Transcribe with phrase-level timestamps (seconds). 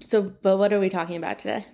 [0.00, 1.64] So, but what are we talking about today?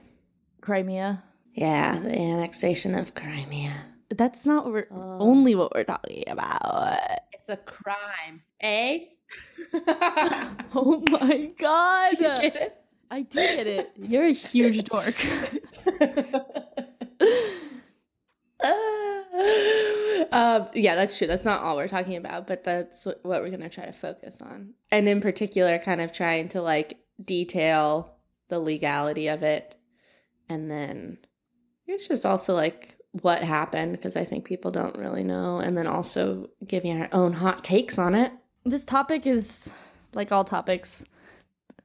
[0.60, 1.22] Crimea.
[1.54, 3.72] Yeah, the annexation of Crimea.
[4.10, 5.18] That's not what we're, Oh.
[5.18, 6.98] only what we're talking about.
[7.32, 9.00] It's a crime, eh?
[10.74, 12.10] Oh my god.
[12.16, 12.76] Do you get it?
[13.10, 13.90] I do get it.
[13.96, 15.14] You're a huge dork.
[20.32, 21.26] um, yeah, that's true.
[21.26, 23.92] That's not all we're talking about, but that's what, what we're going to try to
[23.92, 24.74] focus on.
[24.90, 28.11] And in particular, kind of trying to like detail
[28.52, 29.74] the legality of it.
[30.50, 31.16] And then
[31.86, 35.56] it's just also like what happened because I think people don't really know.
[35.56, 38.30] And then also giving our own hot takes on it.
[38.66, 39.70] this topic is
[40.12, 41.02] like all topics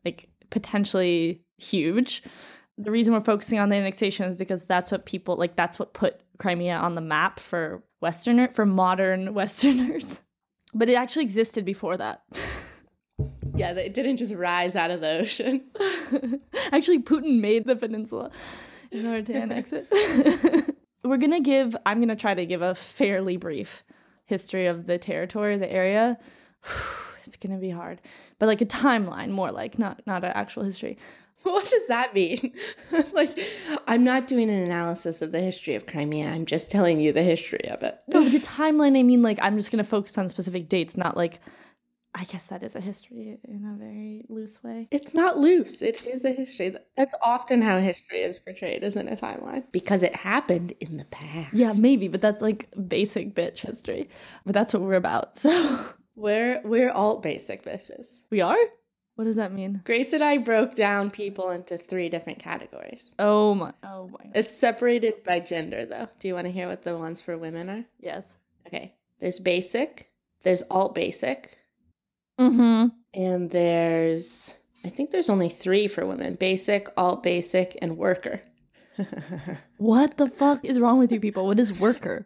[0.03, 2.23] like potentially huge
[2.77, 5.93] the reason we're focusing on the annexation is because that's what people like that's what
[5.93, 10.19] put crimea on the map for westerner for modern westerners
[10.73, 12.21] but it actually existed before that
[13.57, 15.63] Yeah, it didn't just rise out of the ocean.
[16.71, 18.29] actually putin made the peninsula
[18.91, 23.37] in order to annex it we're gonna give i'm gonna try to give a fairly
[23.37, 23.83] brief
[24.25, 26.17] history of the territory the area
[27.25, 28.01] it's gonna be hard
[28.39, 30.97] but like a timeline more like not not an actual history
[31.43, 32.51] What does that mean?
[33.13, 33.39] like,
[33.87, 36.27] I'm not doing an analysis of the history of Crimea.
[36.27, 37.97] I'm just telling you the history of it.
[38.07, 41.39] no the timeline i mean like i'm just gonna focus on specific dates not like
[42.19, 45.81] i guess that is a history in a very loose way It's not loose.
[45.81, 46.75] It is a history.
[46.97, 49.63] That's often how history is portrayed, isn't a timeline?
[49.71, 51.53] Because it happened in the past.
[51.53, 54.09] yeah maybe but that's like basic bitch history
[54.45, 55.51] but that's what we're about so
[56.15, 58.21] We're we're alt basic bitches.
[58.31, 58.57] we are
[59.15, 63.13] what does that mean Grace and I broke down people into three different categories.
[63.19, 66.07] oh my oh my It's separated by gender though.
[66.19, 67.85] Do you want to hear what the ones for women are?
[67.99, 68.33] yes
[68.67, 68.95] Okay.
[69.21, 70.11] There's basic,
[70.43, 71.57] there's alt basic,
[72.39, 76.35] mm-hmm and there's I think there's only 3 for women.
[76.35, 78.41] Basic, alt basic, and worker.
[79.77, 82.25] what the fuck is wrong with you people what is worker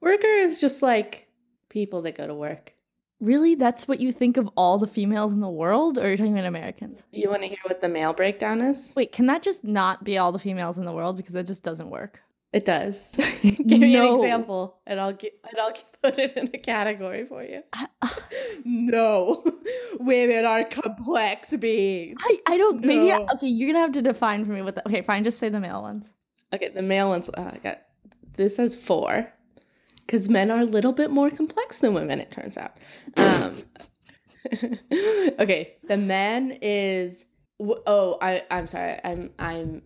[0.00, 1.28] worker is just like
[1.68, 2.72] people that go to work.
[3.20, 6.16] really that's what you think of all the females in the world or are you
[6.16, 8.92] talking about americans You want to hear what the male breakdown is?
[8.96, 11.62] wait can that just not be all the females in the world because that just
[11.62, 12.20] doesn't work
[12.54, 13.10] It does.
[13.42, 15.72] Give me an example, and I'll get and I'll
[16.02, 17.62] put it in a category for you.
[17.72, 17.88] I,
[18.64, 19.42] No,
[19.98, 22.16] women are complex beings.
[22.22, 24.86] I, I don't maybe I- okay you're gonna have to define for me what the
[24.86, 26.08] okay fine just say the male ones
[26.52, 27.28] Okay, the male ones.
[27.36, 27.80] Oh, I got
[28.36, 29.32] this has four,
[30.06, 32.20] because men are a little bit more complex than women.
[32.20, 32.76] It turns out.
[33.16, 33.56] Um,
[35.40, 37.24] okay, the man is.
[37.60, 38.98] Oh, I I'm sorry.
[39.02, 39.82] I'm I'm.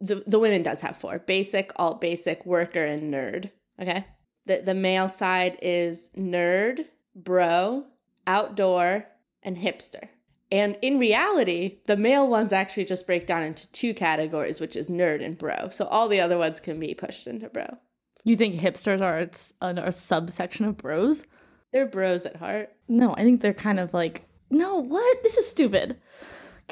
[0.00, 3.50] The the women does have four: basic, alt basic, worker, and nerd.
[3.80, 4.06] Okay.
[4.46, 7.86] The the male side is nerd, bro,
[8.26, 9.06] outdoor,
[9.42, 10.08] and hipster.
[10.52, 14.88] And in reality, the male ones actually just break down into two categories, which is
[14.88, 15.70] nerd and bro.
[15.70, 17.78] So all the other ones can be pushed into bro.
[18.24, 21.24] You think hipsters are it's a, a subsection of bros?
[21.72, 22.72] They're bros at heart.
[22.88, 25.22] No, I think they're kind of like, no, what?
[25.22, 25.96] This is stupid.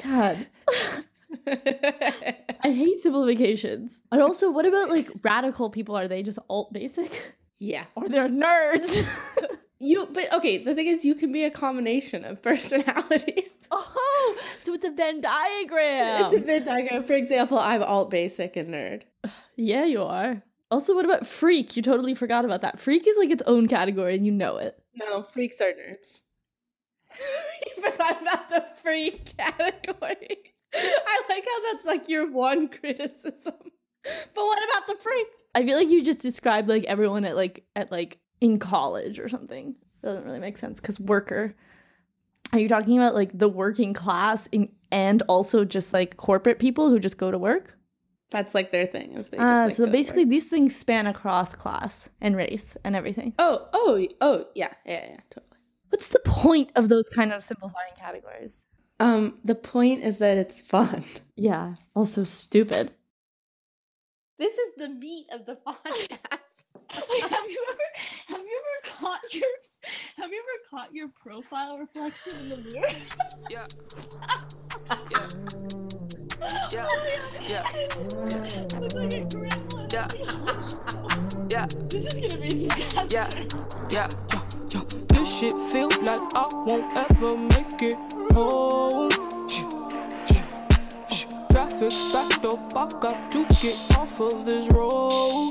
[0.01, 0.47] God,
[1.47, 3.99] I hate simplifications.
[4.11, 5.95] And also, what about like radical people?
[5.97, 7.35] Are they just alt basic?
[7.59, 7.85] yeah.
[7.95, 9.05] Or they're nerds?
[9.83, 13.57] You but okay, the thing is you can be a combination of personalities.
[13.71, 16.23] oh, so it's a Venn diagram.
[16.23, 17.03] It's a Venn diagram.
[17.03, 19.01] For example, I'm alt basic and nerd.
[19.57, 20.41] yeah, you are.
[20.71, 21.75] Also, what about freak?
[21.75, 22.79] You totally forgot about that.
[22.79, 24.81] Freak is like its own category and you know it.
[24.95, 26.21] No, freaks are nerds.
[27.75, 30.52] you forgot about the freak category.
[31.07, 33.53] I like how that's like your one criticism.
[34.03, 35.37] But what about the freaks?
[35.55, 39.29] I feel like you just described like everyone at like at like in college or
[39.29, 39.75] something.
[40.01, 41.55] It doesn't really make sense because worker.
[42.51, 46.89] Are you talking about like the working class in, and also just like corporate people
[46.89, 47.77] who just go to work?
[48.29, 49.13] That's like their thing.
[49.13, 52.95] Is they just Uh, like, so basically, these things span across class and race and
[52.95, 53.33] everything.
[53.39, 55.59] Oh, oh, oh, yeah, yeah, yeah, totally.
[55.89, 58.57] What's the point of those kind of simplifying categories?
[58.99, 61.03] Um, the point is that it's fun.
[61.35, 62.91] Yeah, also stupid.
[64.37, 66.63] This is the meat of the podcast.
[67.09, 67.81] Wait, have you ever
[68.27, 69.47] have you ever caught your
[70.17, 72.87] have you ever caught your profile reflection in the mirror?
[73.49, 73.65] Yeah.
[76.71, 76.87] Yeah.
[77.49, 77.63] Yeah.
[78.29, 78.67] Yeah.
[78.79, 79.87] Look like a grandma.
[79.91, 80.07] Yeah.
[81.49, 81.65] Yeah.
[81.89, 83.07] This is gonna be a disaster.
[83.09, 83.29] Yeah.
[83.89, 83.89] Yeah.
[83.89, 84.09] Yeah.
[84.69, 85.12] Yeah.
[85.33, 87.97] This shit feel like I won't ever make it
[88.33, 89.09] home.
[91.49, 92.77] Traffic's backed up.
[92.77, 95.49] I got to get off of this road.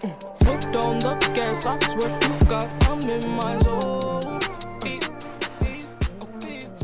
[0.00, 0.38] Mm.
[0.38, 1.66] Foot on the gas.
[1.66, 4.40] I swear to God, I'm in my zone.
[4.76, 5.00] Okay,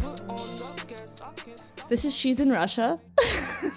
[0.00, 1.22] foot on the gas.
[1.22, 1.30] I
[1.88, 3.00] This is She's in Russia.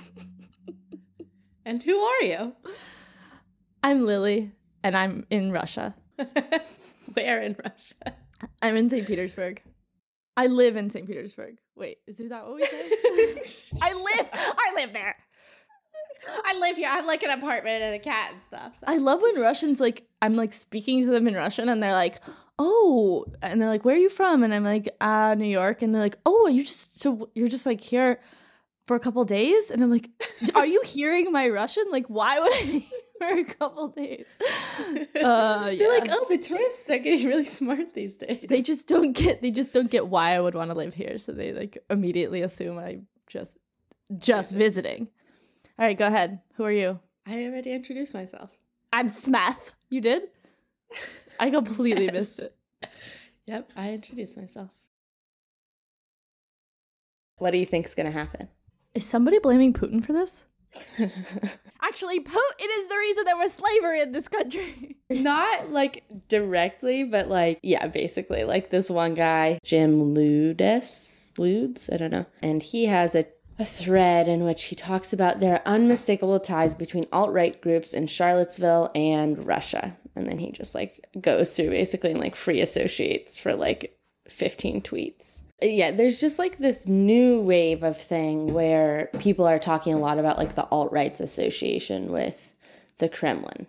[1.65, 2.53] And who are you?
[3.81, 4.51] I'm Lily,
[4.83, 5.95] and I'm in Russia.
[7.13, 8.17] Where in Russia?
[8.61, 9.05] I'm in St.
[9.07, 9.61] Petersburg.
[10.35, 11.05] I live in St.
[11.07, 11.57] Petersburg.
[11.75, 13.41] Wait, is, is that what we said?
[13.81, 14.27] I live.
[14.33, 15.15] I live there.
[16.45, 16.87] I live here.
[16.87, 18.73] I have like an apartment and a cat and stuff.
[18.79, 21.91] so- I love when Russians like I'm like speaking to them in Russian and they're
[21.93, 22.21] like,
[22.57, 25.93] "Oh," and they're like, "Where are you from?" And I'm like, "Uh, New York." And
[25.93, 28.21] they're like, "Oh, are you just so you're just like here
[28.87, 30.09] for a couple days?" And I'm like,
[30.55, 31.83] "Are you hearing my Russian?
[31.91, 32.85] Like, why would I
[33.27, 34.25] for a couple days?"
[35.23, 35.87] Uh, They're yeah.
[35.87, 38.45] like, oh, the tourists are getting really smart these days.
[38.49, 41.17] they just don't get they just don't get why I would want to live here,
[41.17, 43.57] so they like immediately assume I'm just
[44.17, 45.07] just visiting.
[45.79, 46.39] All right, go ahead.
[46.55, 46.99] Who are you?
[47.25, 48.49] I already introduced myself.
[48.91, 49.71] I'm Smeth.
[49.89, 50.23] You did?
[51.39, 52.13] I completely Yes.
[52.13, 52.55] missed it.
[53.47, 54.69] Yep, I introduced myself.
[57.37, 58.49] What do you think's gonna happen?
[58.93, 60.43] Is somebody blaming Putin for this?
[61.81, 64.97] Actually, Putin is the reason there was slavery in this country.
[65.09, 71.97] Not like directly, but like yeah, basically like this one guy, Jim Ludes, Ludes, I
[71.97, 73.25] don't know, and he has a
[73.59, 78.07] a thread in which he talks about their unmistakable ties between alt right groups in
[78.07, 83.37] Charlottesville and Russia, and then he just like goes through basically and like free associates
[83.37, 83.97] for like
[84.27, 85.43] fifteen tweets.
[85.63, 90.19] Yeah, there's just like this new wave of thing where people are talking a lot
[90.19, 92.53] about like the alt rights association with
[92.97, 93.67] the Kremlin.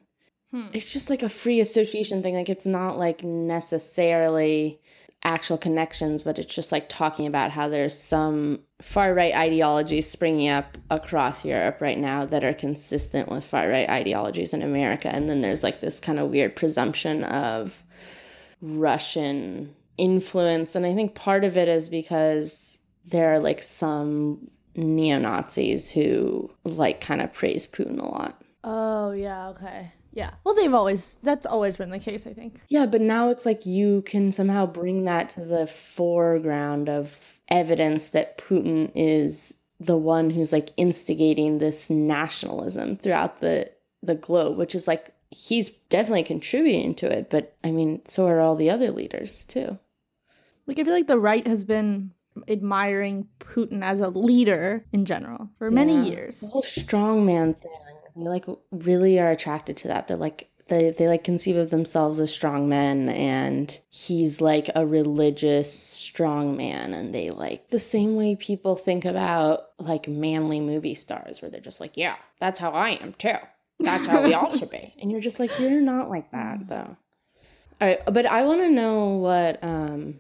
[0.51, 0.67] Hmm.
[0.73, 4.81] It's just like a free association thing like it's not like necessarily
[5.27, 10.49] actual connections but it's just like talking about how there's some far right ideologies springing
[10.49, 15.09] up across Europe right now that are consistent with far right ideologies in America.
[15.09, 17.83] And then there's like this kind of weird presumption of
[18.61, 25.93] Russian influence and I think part of it is because there are like some neo-Nazis
[25.93, 28.43] who like kind of praise Putin a lot.
[28.65, 29.93] Oh, yeah, okay.
[30.13, 30.31] Yeah.
[30.43, 32.61] Well, they've always, that's always been the case, I think.
[32.69, 38.09] Yeah, but now it's like you can somehow bring that to the foreground of evidence
[38.11, 43.71] that Putin is the one who's like instigating this nationalism throughout the
[44.03, 48.41] the globe, which is like he's definitely contributing to it, but I mean, so are
[48.41, 49.79] all the other leaders too.
[50.67, 52.13] Like, I feel like the right has been
[52.49, 56.41] admiring Putin as a leader in general for many years.
[56.41, 57.71] The whole strongman thing,
[58.17, 60.09] they like really are attracted to that.
[60.09, 64.87] They're like they they like conceive of themselves as strong men and he's like a
[64.87, 70.95] religious strong man and they like the same way people think about like manly movie
[70.95, 73.37] stars where they're just like, Yeah, that's how I am too.
[73.81, 74.95] That's how we all should be.
[75.01, 76.97] And you're just like, You're not like that though.
[77.81, 80.15] All right, but I wanna know what um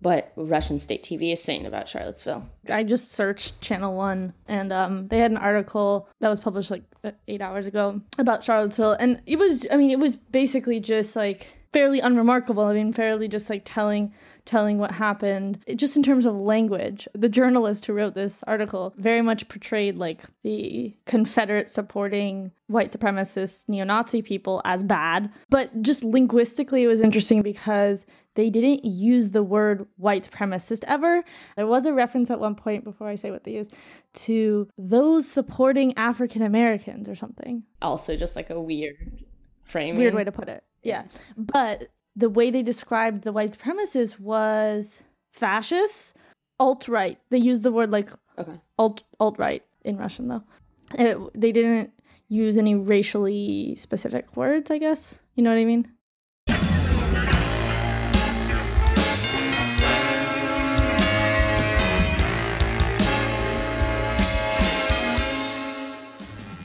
[0.00, 2.48] what Russian state TV is saying about Charlottesville.
[2.68, 6.84] I just searched Channel One, and um, they had an article that was published like
[7.04, 11.16] uh, eight hours ago about Charlottesville, and it was, I mean, it was basically just
[11.16, 12.64] like fairly unremarkable.
[12.64, 14.12] I mean, fairly just like telling
[14.46, 17.06] telling what happened, It- just in terms of language.
[17.14, 23.68] The journalist who wrote this article very much portrayed like the Confederate supporting white supremacist
[23.68, 28.04] neo-Nazi people as bad, but just linguistically, it was interesting because
[28.40, 31.22] they didn't use the word white supremacist ever.
[31.56, 33.74] There was a reference at one point, before I say what they used,
[34.14, 37.62] to those supporting African Americans or something.
[37.82, 38.96] Also just like a weird
[39.64, 39.98] framing.
[39.98, 40.64] Weird way to put it.
[40.82, 41.02] Yeah.
[41.36, 44.96] But the way they described the white supremacists was
[45.32, 46.14] fascists,
[46.58, 47.18] alt right.
[47.28, 48.58] They used the word like Okay.
[48.78, 50.42] alt alt right in Russian though.
[50.94, 51.90] It, they didn't
[52.28, 55.18] use any racially specific words, I guess.
[55.34, 55.92] You know what I mean?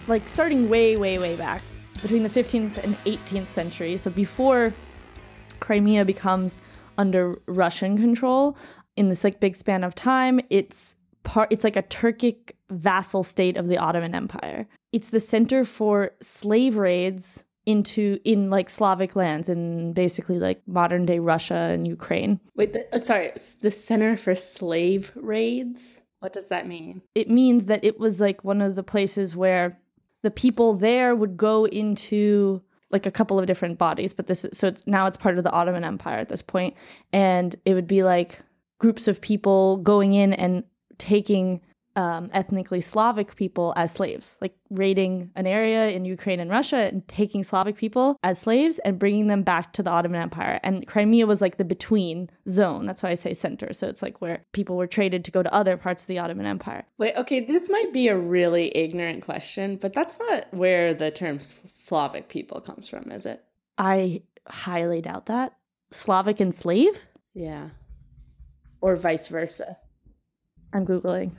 [0.08, 1.62] Like starting way, way, way back
[2.02, 4.74] between the 15th and 18th century, so before
[5.60, 6.58] Crimea becomes
[6.98, 8.58] under Russian control
[8.96, 13.58] in this like big span of time, it's part it's like a Turkic vassal state
[13.58, 14.68] of the Ottoman Empire.
[14.92, 21.06] It's the center for slave raids into in like Slavic lands in basically like modern
[21.06, 22.40] day Russia and Ukraine.
[22.56, 23.32] Wait, the, uh, sorry,
[23.62, 26.02] the Center for Slave Raids?
[26.20, 27.02] What does that mean?
[27.14, 29.80] It means that it was like one of the places where
[30.26, 34.58] the people there would go into like a couple of different bodies, but this is
[34.58, 36.74] so it's now it's part of the Ottoman Empire at this point,
[37.14, 38.40] and it would be like
[38.80, 40.64] groups of people going in and
[40.98, 41.62] taking
[41.96, 47.08] um, ethnically Slavic people as slaves, like raiding an area in Ukraine and Russia and
[47.08, 50.60] taking Slavic people as slaves and bringing them back to the Ottoman Empire.
[50.64, 52.86] And Crimea was like the between zone.
[52.86, 53.72] That's why I say center.
[53.74, 56.46] So it's like where people were traded to go to other parts of the Ottoman
[56.46, 56.84] Empire.
[56.98, 61.40] Wait, okay, this might be a really ignorant question, but that's not where the term
[61.40, 63.44] Slavic people comes from, is it?
[63.78, 65.54] I highly doubt that.
[65.92, 67.00] Slavic and slave?
[67.34, 67.70] Yeah.
[68.82, 69.78] Or vice versa.
[70.74, 71.36] I'm Googling.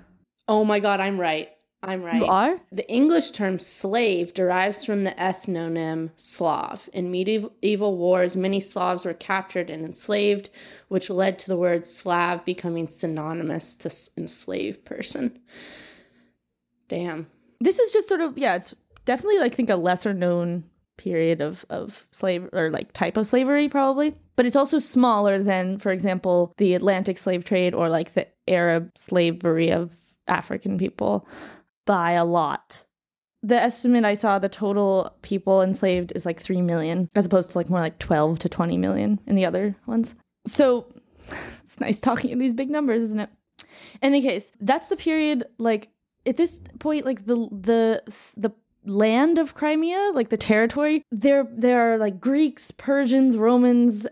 [0.49, 1.51] Oh my god, I'm right.
[1.83, 2.17] I'm right.
[2.17, 2.61] You are?
[2.73, 6.89] The English term slave derives from the ethnonym Slav.
[6.93, 10.51] In medieval wars, many Slavs were captured and enslaved,
[10.89, 15.39] which led to the word Slav becoming synonymous to enslaved person.
[16.89, 17.29] Damn.
[17.61, 18.75] This is just sort of, yeah, it's
[19.05, 20.65] definitely, like, I think a lesser known
[20.97, 24.15] period of, of slave or like type of slavery, probably.
[24.35, 28.91] But it's also smaller than, for example, the Atlantic slave trade or like the Arab
[28.97, 29.91] slavery of
[30.29, 31.27] African people
[31.87, 32.85] by a lot.
[33.43, 37.59] The estimate I saw, the total people enslaved is like 3 million, as opposed to
[37.59, 40.15] like more like 12 to 20 million in the other ones.
[40.47, 40.87] So
[41.65, 43.31] it's nice talking in these big numbers, isn't it?
[44.03, 45.89] In any case, that's the period like
[46.27, 48.03] at this point, like the the
[48.37, 48.51] the
[48.85, 54.07] land of Crimea, like the territory, there there are like Greeks, Persians, Romans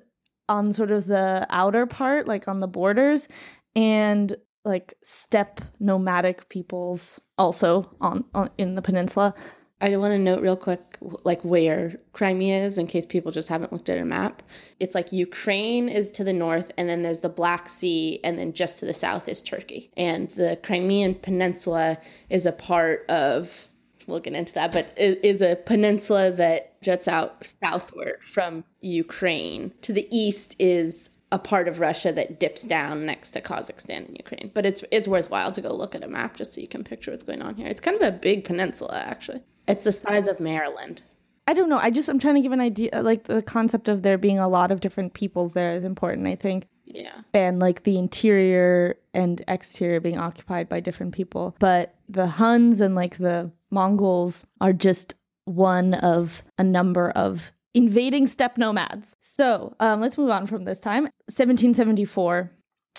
[0.48, 3.28] on sort of the outer part, like on the borders,
[3.74, 9.34] and like steppe nomadic peoples also on, on in the peninsula.
[9.80, 13.72] I want to note real quick, like where Crimea is, in case people just haven't
[13.72, 14.42] looked at a map.
[14.80, 18.54] It's like Ukraine is to the north, and then there's the Black Sea, and then
[18.54, 19.90] just to the south is Turkey.
[19.96, 21.98] And the Crimean Peninsula
[22.30, 23.66] is a part of,
[24.06, 29.74] we'll get into that, but is a peninsula that juts out southward from Ukraine.
[29.82, 34.16] To the east is a part of Russia that dips down next to Kazakhstan and
[34.16, 34.52] Ukraine.
[34.54, 37.10] But it's it's worthwhile to go look at a map just so you can picture
[37.10, 37.66] what's going on here.
[37.66, 39.42] It's kind of a big peninsula actually.
[39.66, 41.02] It's the size of Maryland.
[41.48, 41.78] I don't know.
[41.78, 44.48] I just I'm trying to give an idea like the concept of there being a
[44.48, 46.68] lot of different peoples there is important, I think.
[46.86, 47.22] Yeah.
[47.32, 51.56] and like the interior and exterior being occupied by different people.
[51.58, 55.14] But the Huns and like the Mongols are just
[55.46, 59.14] one of a number of invading steppe nomads.
[59.20, 61.04] So um, let's move on from this time.
[61.26, 62.50] 1774,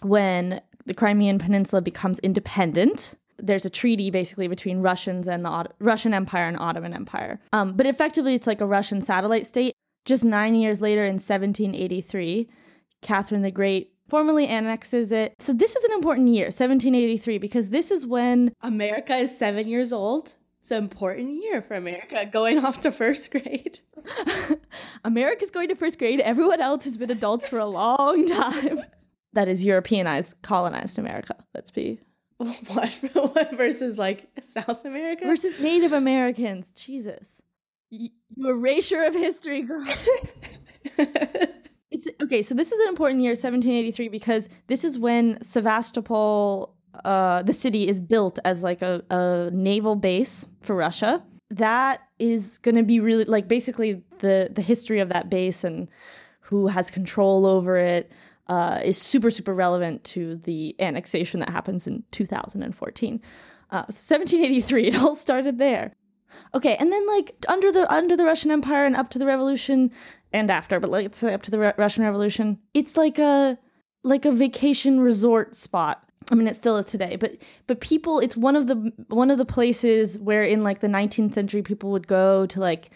[0.02, 3.16] when the Crimean Peninsula becomes independent.
[3.38, 7.40] There's a treaty basically between Russians and the Ot- Russian Empire and Ottoman Empire.
[7.54, 9.74] Um, but effectively, it's like a Russian satellite state.
[10.06, 12.48] Just nine years later, in 1783,
[13.02, 15.34] Catherine the Great formally annexes it.
[15.40, 19.92] So this is an important year, 1783, because this is when America is 7 years
[19.92, 20.36] old.
[20.66, 23.82] It's an important year for America going off to first grade.
[25.06, 26.20] America's going to first grade.
[26.22, 28.80] Everyone else has been adults for a long time.
[29.34, 31.36] That is Europeanized, colonized America.
[31.54, 32.00] Let's be
[32.38, 35.28] what, what versus like South America?
[35.28, 36.66] versus Native Americans.
[36.74, 37.28] Jesus,
[37.92, 39.86] you, erasure of history, girl.
[41.96, 42.42] It's okay.
[42.42, 47.88] So this is an important year, 1783, because this is when Sevastopol, uh, the city,
[47.88, 51.24] is built as like a, a naval base for Russia.
[51.50, 55.88] That is going to be really like basically the the history of that base and
[56.40, 58.12] who has control over it
[58.48, 63.22] uh, is super super relevant to the annexation that happens in 2014.
[63.72, 65.94] Uh, so 1783, it all started there.
[66.54, 69.92] Okay, and then like under the under the Russian Empire and up to the Revolution
[70.34, 73.58] and after, but let's say up to the Ru- Russian Revolution, it's like a
[74.04, 76.05] like a vacation resort spot.
[76.32, 79.38] I mean, it still is today, but but people, it's one of the one of
[79.38, 82.90] the places where in like the 19th century people would go to like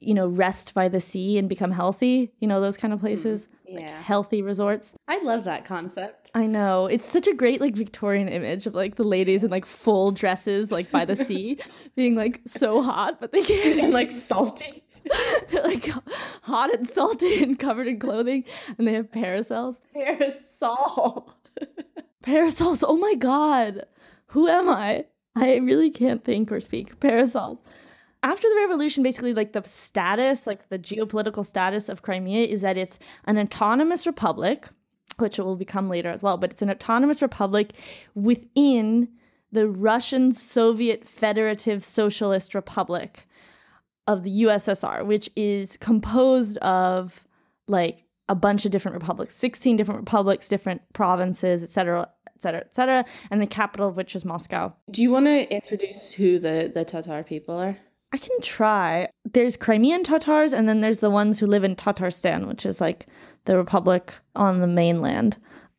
[0.00, 2.32] you know rest by the sea and become healthy.
[2.40, 4.00] You know those kind of mm, places, like yeah.
[4.02, 4.94] healthy resorts.
[5.06, 6.30] I love that concept.
[6.34, 6.86] I know.
[6.86, 10.70] It's such a great like Victorian image of like the ladies in like full dresses
[10.70, 11.58] like by the sea
[11.96, 14.84] being like so hot but they can't And like salty.
[15.50, 15.90] They're like
[16.42, 18.44] hot and salty and covered in clothing
[18.76, 19.80] and they have parasols.
[19.94, 21.34] Parasol.
[22.22, 22.84] Parasols.
[22.86, 23.84] Oh my god.
[24.28, 25.06] Who am I?
[25.36, 26.98] I really can't think or speak.
[27.00, 27.58] Parasols.
[28.22, 32.76] After the revolution, basically, like the status, like the geopolitical status of Crimea is that
[32.76, 34.66] it's an autonomous republic,
[35.18, 37.74] which it will become later as well, but it's an autonomous republic
[38.14, 39.08] within
[39.52, 43.26] the Russian Soviet Federative Socialist Republic
[44.06, 47.24] of the USSR, which is composed of
[47.68, 52.60] like a bunch of different republics, 16 different republics, different provinces, et cetera, et cetera,
[52.60, 54.72] et cetera, and the capital of which is Moscow.
[54.90, 57.76] Do you want to introduce who the, the Tatar people are?
[58.12, 59.08] I can try.
[59.32, 63.06] There's Crimean Tatars, and then there's the ones who live in Tatarstan, which is like
[63.44, 65.36] the republic on the mainland.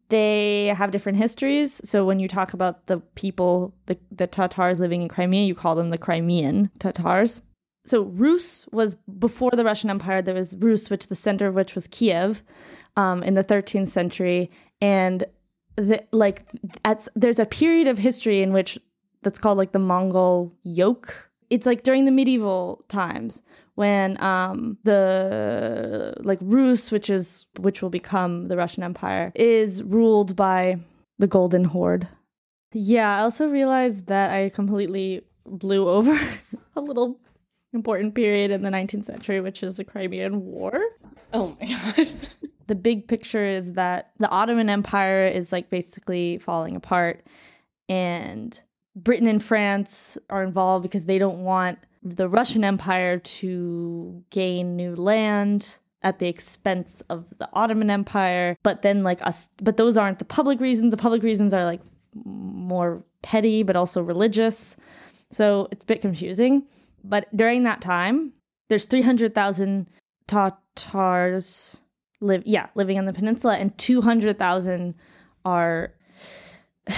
[0.09, 1.79] they have different histories.
[1.83, 5.75] So when you talk about the people, the, the Tatars living in Crimea, you call
[5.75, 7.41] them the Crimean Tatars.
[7.89, 10.21] So Rus was before the Russian Empire.
[10.21, 12.43] There was Rus, which the center of which was Kiev,
[12.97, 15.25] um, in the 13th century, and
[15.75, 16.45] the, like
[16.85, 18.77] at, there's a period of history in which
[19.23, 21.31] that's called like the Mongol yoke.
[21.49, 23.41] It's like during the medieval times
[23.73, 30.35] when um, the like Rus, which is which will become the Russian Empire, is ruled
[30.35, 30.77] by
[31.17, 32.07] the Golden Horde.
[32.71, 36.13] Yeah, I also realized that I completely blew over
[36.75, 37.19] a little
[37.73, 40.79] important period in the 19th century, which is the Crimean War.
[41.33, 42.07] Oh my god.
[42.67, 47.25] The big picture is that the Ottoman Empire is like basically falling apart,
[47.89, 48.59] and
[48.95, 54.95] Britain and France are involved because they don't want the Russian Empire to gain new
[54.95, 58.55] land at the expense of the Ottoman Empire.
[58.61, 60.91] But then, like us, but those aren't the public reasons.
[60.91, 61.81] The public reasons are like
[62.23, 64.75] more petty, but also religious.
[65.31, 66.67] So it's a bit confusing.
[67.03, 68.33] But during that time,
[68.67, 69.87] there's 300,000
[70.27, 71.77] Tatars
[72.21, 74.95] live, yeah, living on the peninsula, and 200,000
[75.45, 75.93] are.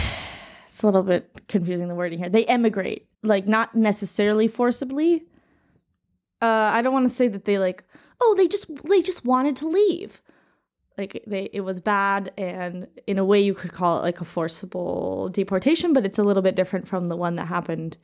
[0.68, 2.30] It's a little bit confusing the wording here.
[2.30, 5.24] They emigrate like not necessarily forcibly.
[6.42, 7.84] Uh, I don't want to say that they like,
[8.20, 10.22] oh, they just they just wanted to leave.
[10.98, 14.26] Like they, it was bad, and in a way, you could call it like a
[14.26, 17.98] forcible deportation, but it's a little bit different from the one that happened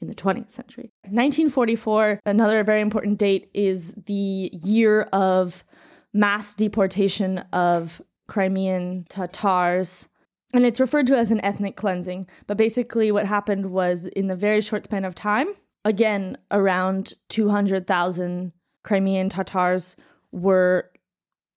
[0.00, 0.92] in the 20th century.
[1.02, 5.64] 1944, another very important date, is the year of
[6.12, 10.08] mass deportation of Crimean Tatars
[10.54, 12.28] and it's referred to as an ethnic cleansing.
[12.46, 15.48] But basically, what happened was in the very short span of time,
[15.84, 18.52] again, around 200,000
[18.84, 19.96] Crimean Tatars
[20.30, 20.90] were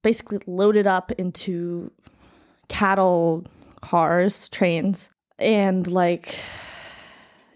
[0.02, 1.92] basically loaded up into
[2.70, 3.46] cattle
[3.82, 6.36] cars, trains, and like,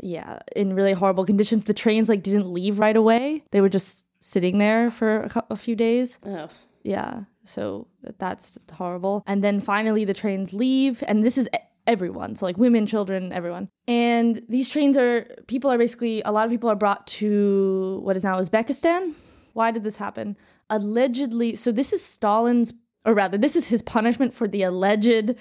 [0.02, 1.64] yeah, in really horrible conditions.
[1.64, 5.56] The trains like didn't leave right away; they were just sitting there for a, a
[5.56, 6.20] few days.
[6.26, 6.48] Oh.
[6.84, 7.24] Yeah.
[7.46, 9.24] So that's horrible.
[9.28, 11.50] And then finally the trains leave and this is
[11.88, 12.36] everyone.
[12.36, 13.70] So like women, children, everyone.
[13.88, 18.16] And these trains are people are basically a lot of people are brought to what
[18.16, 19.14] is now Uzbekistan.
[19.54, 20.38] Why did this happen?
[20.70, 22.74] Allegedly, so this is Stalin's
[23.06, 25.36] or rather this is his punishment for the alleged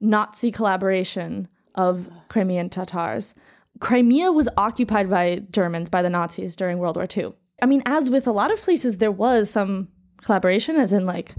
[0.00, 3.34] Nazi collaboration of Crimean Tatars.
[3.82, 7.32] Crimea was occupied by Germans by the Nazis during World War II.
[7.60, 9.88] I mean, as with a lot of places, there was some
[10.22, 11.34] collaboration, as in like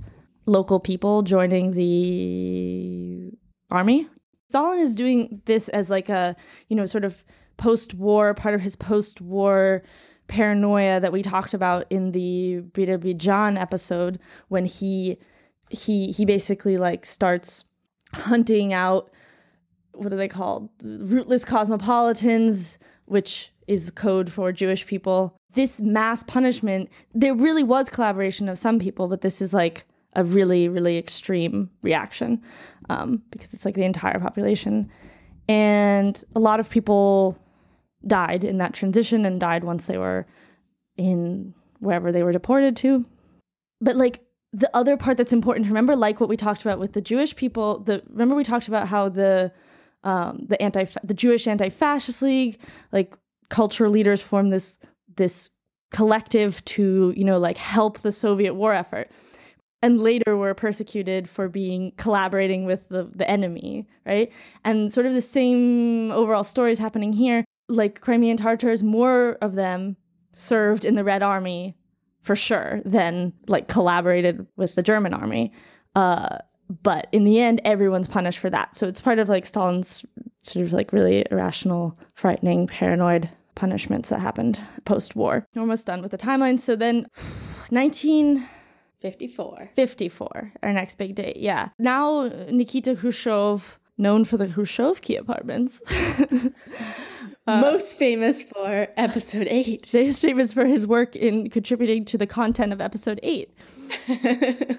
[0.45, 3.32] local people joining the
[3.71, 4.10] army.
[4.49, 6.36] Stalin is doing this as like a,
[6.67, 7.23] you know, sort of
[7.56, 9.82] post war, part of his post war
[10.27, 15.17] paranoia that we talked about in the Birobidzhan episode when he
[15.69, 17.63] he he basically like starts
[18.13, 19.12] hunting out
[19.93, 20.69] what are they called?
[20.84, 25.36] Rootless cosmopolitans which is code for jewish people.
[25.53, 30.23] This mass punishment there really was collaboration of some people but this is like a
[30.23, 32.41] really really extreme reaction
[32.89, 34.89] um, because it's like the entire population.
[35.49, 37.38] And a lot of people
[38.08, 40.25] died in that transition and died once they were
[40.97, 43.06] in wherever they were deported to.
[43.82, 44.21] But like
[44.53, 47.36] the other part that's important to remember like what we talked about with the jewish
[47.36, 49.51] people the remember we talked about how the
[50.04, 52.60] um, the anti the jewish anti-fascist league
[52.92, 53.18] like
[53.50, 54.78] culture leaders formed this
[55.16, 55.50] this
[55.92, 59.10] collective to you know like help the soviet war effort.
[59.82, 64.32] And later were persecuted for being collaborating with the, the enemy right?
[64.63, 67.44] And sort of the same overall story is happening here.
[67.70, 69.96] Like crimean tartars more of them
[70.34, 71.76] served in the red army
[72.22, 75.52] for sure than like collaborated with the german army.
[75.96, 76.38] Uh,
[76.82, 78.76] but in the end everyone's punished for that.
[78.76, 80.04] So it's part of like stalin's
[80.41, 85.45] sort of like really irrational frightening paranoid punishments that happened post-war.
[85.54, 86.60] We're almost done with the timeline.
[86.60, 87.08] So then
[87.69, 90.54] 1954 54.
[90.63, 91.69] our next big date yeah.
[91.80, 95.82] Now nikita khrushchev known for the khrushchevsky apartments.
[97.45, 99.86] Uh, most famous for episode 8.
[99.88, 103.54] He's famous for his work in contributing to the content of episode 8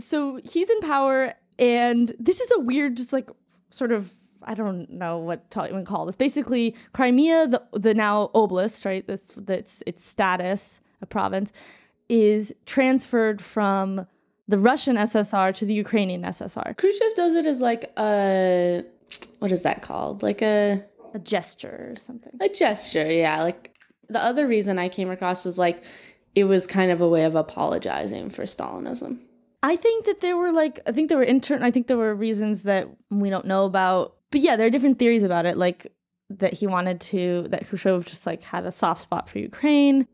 [0.00, 3.28] so he's in power and this is a weird just like
[3.70, 4.10] sort of
[4.44, 9.06] i don't know what to even call this basically crimea the, the now oblast right
[9.06, 11.52] that's that's its status a province
[12.08, 14.06] is transferred from
[14.48, 18.84] the russian ssr to the ukrainian ssr Khrushchev does it as like a
[19.38, 20.22] what is that called?
[20.22, 23.42] Like a a gesture or something a gesture, yeah.
[23.42, 23.74] Like
[24.08, 25.82] the other reason I came across was like
[26.34, 29.20] it was kind of a way of apologizing for Stalinism.
[29.62, 32.14] I think that there were like I think there were intern I think there were
[32.14, 34.16] reasons that we don't know about.
[34.30, 35.92] But yeah, there are different theories about it, like
[36.30, 40.06] that he wanted to that Khrushchev just like had a soft spot for Ukraine.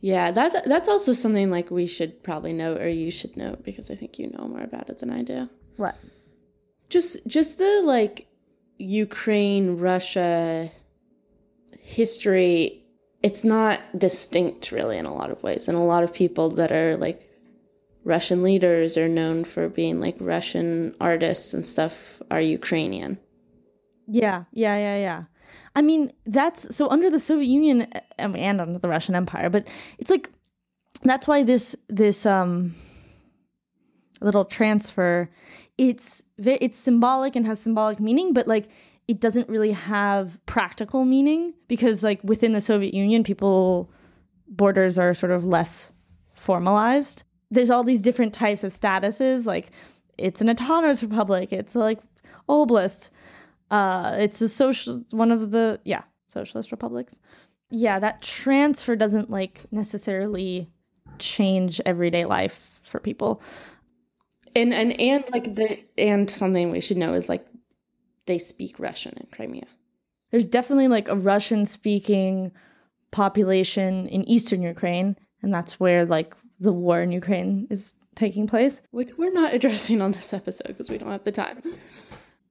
[0.00, 3.90] Yeah, that that's also something like we should probably note or you should note because
[3.90, 5.48] I think you know more about it than I do.
[5.76, 5.94] Right.
[6.88, 8.28] Just just the like
[8.78, 10.70] Ukraine Russia
[11.80, 12.84] history
[13.22, 16.70] it's not distinct really in a lot of ways and a lot of people that
[16.70, 17.20] are like
[18.08, 23.18] Russian leaders are known for being like Russian artists and stuff are Ukrainian.
[24.06, 25.22] Yeah, yeah, yeah, yeah.
[25.76, 29.68] I mean, that's so under the Soviet Union uh, and under the Russian Empire, but
[29.98, 30.30] it's like
[31.02, 32.74] that's why this this um
[34.20, 35.30] little transfer
[35.76, 38.68] it's it's symbolic and has symbolic meaning, but like
[39.06, 43.90] it doesn't really have practical meaning because like within the Soviet Union, people
[44.48, 45.92] borders are sort of less
[46.34, 47.22] formalized.
[47.50, 49.70] There's all these different types of statuses, like
[50.18, 52.00] it's an autonomous republic, it's like
[52.48, 53.10] oblast,
[53.70, 57.18] uh, it's a social one of the yeah socialist republics.
[57.70, 60.68] Yeah, that transfer doesn't like necessarily
[61.18, 63.42] change everyday life for people.
[64.56, 67.46] And and and like the and something we should know is like
[68.26, 69.66] they speak Russian in Crimea.
[70.30, 72.52] There's definitely like a Russian speaking
[73.10, 78.80] population in eastern Ukraine, and that's where like the war in Ukraine is taking place.
[78.90, 81.62] Which we're not addressing on this episode because we don't have the time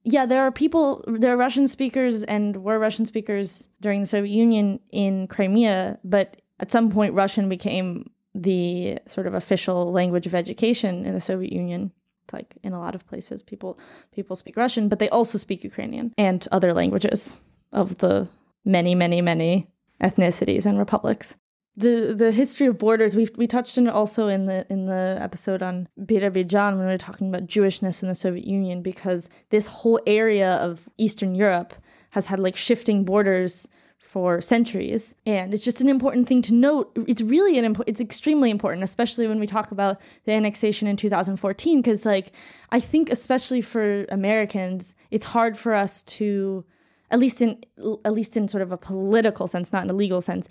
[0.04, 4.32] yeah, there are people, there are Russian speakers and were Russian speakers during the Soviet
[4.32, 10.34] Union in Crimea, but at some point, Russian became the sort of official language of
[10.34, 11.92] education in the Soviet Union.
[12.32, 13.78] Like in a lot of places, people
[14.12, 17.40] people speak Russian, but they also speak Ukrainian and other languages
[17.72, 18.28] of the
[18.66, 19.66] many, many, many
[20.02, 21.36] ethnicities and republics
[21.78, 25.16] the the history of borders we we touched on it also in the in the
[25.20, 29.66] episode on Birobidzhan when we were talking about Jewishness in the Soviet Union because this
[29.66, 31.72] whole area of Eastern Europe
[32.10, 35.14] has had like shifting borders for centuries.
[35.26, 36.90] And it's just an important thing to note.
[37.06, 40.96] It's really an important it's extremely important especially when we talk about the annexation in
[40.96, 42.32] 2014 because like
[42.72, 46.64] i think especially for americans it's hard for us to
[47.10, 47.58] at least in
[48.04, 50.48] at least in sort of a political sense not in a legal sense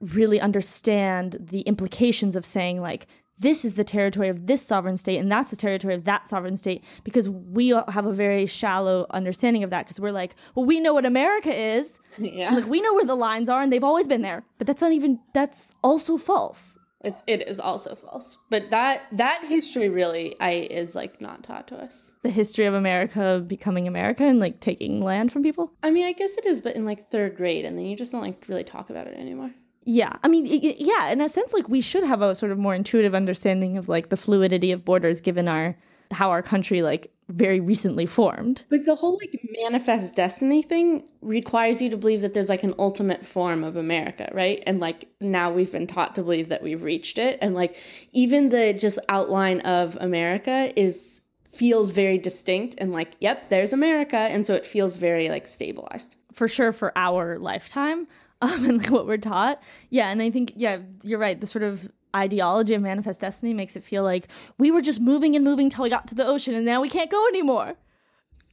[0.00, 3.06] really understand the implications of saying like
[3.38, 6.56] this is the territory of this sovereign state and that's the territory of that sovereign
[6.56, 10.78] state because we have a very shallow understanding of that because we're like well we
[10.78, 11.98] know what america is.
[12.18, 12.50] Yeah.
[12.50, 14.92] Like we know where the lines are and they've always been there but that's not
[14.92, 16.76] even that's also false.
[17.02, 21.66] It's, it is also false but that that history really i is like not taught
[21.68, 22.12] to us.
[22.22, 25.72] The history of america becoming america and like taking land from people?
[25.82, 28.12] I mean i guess it is but in like third grade and then you just
[28.12, 29.50] don't like really talk about it anymore
[29.84, 32.74] yeah i mean yeah in a sense like we should have a sort of more
[32.74, 35.76] intuitive understanding of like the fluidity of borders given our
[36.12, 38.64] how our country like very recently formed.
[38.68, 42.74] But the whole like manifest destiny thing requires you to believe that there's like an
[42.78, 44.62] ultimate form of america right?
[44.66, 47.38] And like now we've been taught to believe that we've reached it.
[47.40, 47.76] And like
[48.12, 51.20] even the just outline of america is
[51.52, 54.16] feels very distinct and like yep there's america.
[54.16, 56.16] And so it feels very like stabilized.
[56.32, 58.06] For sure for our lifetime
[58.42, 59.60] um, and like what we're taught.
[59.90, 61.38] Yeah, and I think yeah, you're right.
[61.38, 65.36] The sort of ideology of manifest destiny makes it feel like we were just moving
[65.36, 67.74] and moving till we got to the ocean, and now we can't go anymore.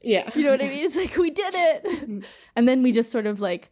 [0.01, 0.85] Yeah, you know what I mean.
[0.85, 3.71] It's like we did it, and then we just sort of like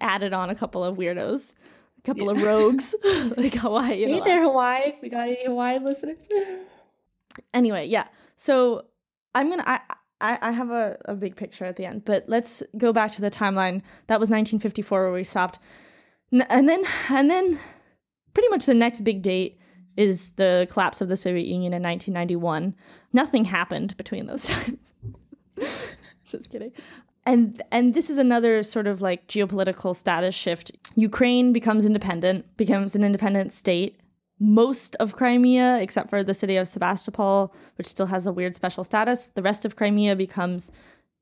[0.00, 1.54] added on a couple of weirdos,
[1.98, 2.32] a couple yeah.
[2.32, 2.94] of rogues,
[3.36, 4.04] like Hawaii.
[4.06, 4.94] Hey there, Hawaii.
[5.00, 6.28] We got any Hawaii listeners?
[7.54, 8.08] anyway, yeah.
[8.36, 8.86] So
[9.34, 9.64] I'm gonna.
[9.64, 9.80] I,
[10.20, 13.20] I, I have a, a big picture at the end, but let's go back to
[13.20, 13.82] the timeline.
[14.06, 15.58] That was 1954 where we stopped.
[16.32, 17.58] and then and then
[18.34, 19.58] pretty much the next big date
[19.96, 22.74] is the collapse of the Soviet Union in 1991.
[23.12, 24.92] Nothing happened between those times.
[26.24, 26.72] Just kidding.
[27.26, 30.72] And and this is another sort of like geopolitical status shift.
[30.94, 33.99] Ukraine becomes independent, becomes an independent state
[34.40, 38.82] most of Crimea, except for the city of Sebastopol, which still has a weird special
[38.82, 39.28] status.
[39.34, 40.70] The rest of Crimea becomes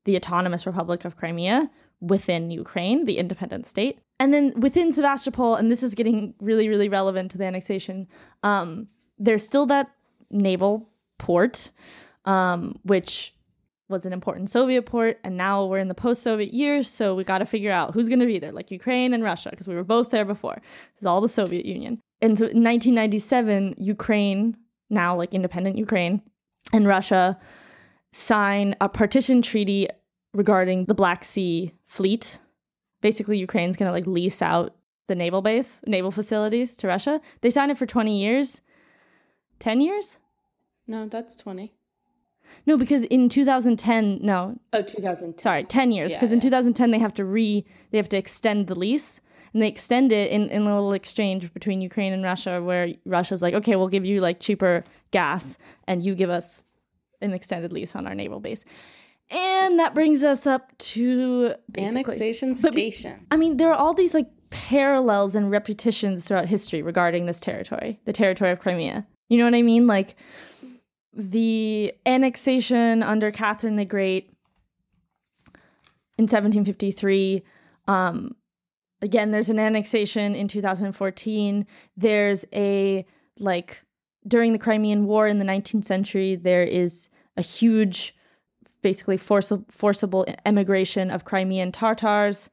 [0.05, 3.99] the Autonomous Republic of Crimea within Ukraine, the independent state.
[4.21, 8.07] And then within Sebastopol, and this is getting really, really relevant to the annexation,
[8.43, 9.91] um, there's still that
[10.31, 11.71] naval port,
[12.23, 13.33] um, which
[13.89, 17.39] was an important Soviet port, and now we're in the post-Soviet years, so we got
[17.39, 19.83] to figure out who's going to be there, like Ukraine and Russia, because we were
[19.83, 20.61] both there before.
[20.95, 24.57] It's all the Soviet Union and so in 1997, Ukraine,
[24.89, 26.21] now like independent Ukraine,
[26.73, 27.37] and Russia
[28.11, 29.87] sign a partition treaty
[30.33, 32.39] regarding the Black Sea fleet.
[33.01, 34.75] Basically, Ukraine's going to like lease out
[35.07, 37.19] the naval base, naval facilities to Russia.
[37.41, 38.61] They signed it for 20 years.
[39.59, 40.17] 10 years?
[40.87, 41.73] No, that's 20.
[42.65, 45.37] No, because in 2010, no, Oh, 2010.
[45.43, 46.11] sorry, 10 years.
[46.11, 46.43] Yeah, Because in yeah.
[46.43, 49.19] 2010 they have to re they have to extend the lease
[49.53, 53.41] and they extend it in, in a little exchange between Ukraine and Russia where Russia's
[53.41, 55.57] like, okay, we'll give you like cheaper gas
[55.87, 56.65] and you give us
[57.21, 58.63] an extended lease on our naval base.
[59.31, 63.27] And that brings us up to Annexation But- station.
[63.29, 67.99] I mean, there are all these like parallels and repetitions throughout history regarding this territory,
[68.05, 69.05] the territory of Crimea.
[69.27, 69.85] You know what I mean?
[69.85, 70.15] Like
[71.13, 74.31] the annexation under Catherine the Great
[76.17, 77.43] in 1753.
[77.87, 78.35] Um,
[79.01, 81.65] again, there's an annexation in 2014.
[81.97, 83.05] There's a
[83.37, 83.81] like
[84.27, 88.15] during the Crimean War in the 19th century, there is a huge,
[88.81, 92.49] basically forci- forcible emigration of Crimean Tartars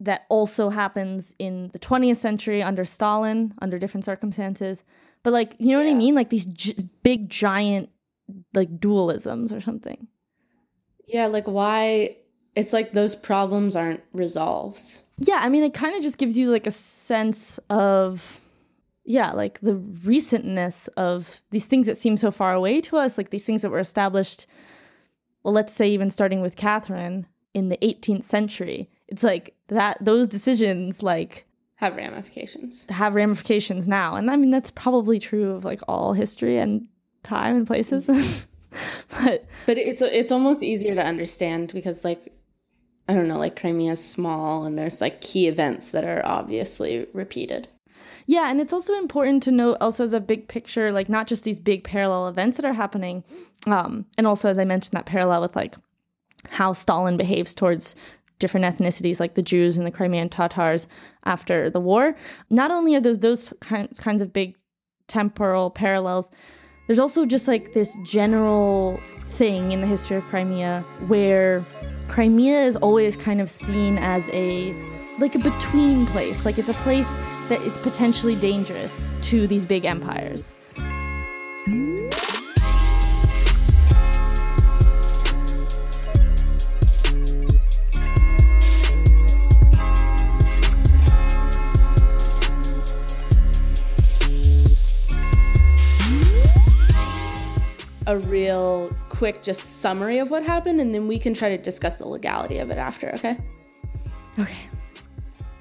[0.00, 4.82] that also happens in the 20th century under Stalin, under different circumstances.
[5.22, 6.14] But like, you know what I mean?
[6.14, 7.90] Like these gi- big, giant,
[8.54, 10.06] like dualisms or something.
[11.06, 12.16] Yeah, like why?
[12.54, 15.02] It's like those problems aren't resolved.
[15.18, 18.40] Yeah, I mean, it kind of just gives you like a sense of,
[19.04, 23.30] yeah, like the recentness of these things that seem so far away to us, like
[23.30, 24.46] these things that were established,
[25.42, 28.88] well, let's say even starting with Catherine in the 18th century.
[29.08, 32.86] It's like that, those decisions, like, Have ramifications.
[32.90, 34.14] have ramifications now.
[34.14, 36.86] And I mean, that's probably true of like all history and
[37.22, 38.06] time and places.
[39.10, 42.32] but But it's it's almost easier to understand because like
[43.08, 47.06] I don't know, like Crimea is small and there's like key events that are obviously
[47.14, 47.68] repeated.
[48.26, 51.44] yeah, and it's also important to note also as a big picture, like not just
[51.44, 53.24] these big parallel events that are happening.
[53.66, 55.74] Um, and also, as I mentioned, that parallel with like
[56.50, 57.96] how Stalin behaves towards
[58.38, 60.86] different ethnicities like the Jews and the Crimean Tatars
[61.24, 62.14] after the war.
[62.50, 64.54] Not only are those those kinds kinds of big
[65.08, 66.30] temporal parallels,
[66.86, 71.64] there's also just like this general thing in the history of Crimea where
[72.08, 74.74] Crimea is always kind of seen as a
[75.18, 77.08] like a between place, like it's a place
[77.48, 80.52] that is potentially dangerous to these big empires.
[98.06, 101.98] A real quick just summary of what happened and then we can try to discuss
[101.98, 103.36] the legality of it after, okay?
[104.38, 104.56] Okay.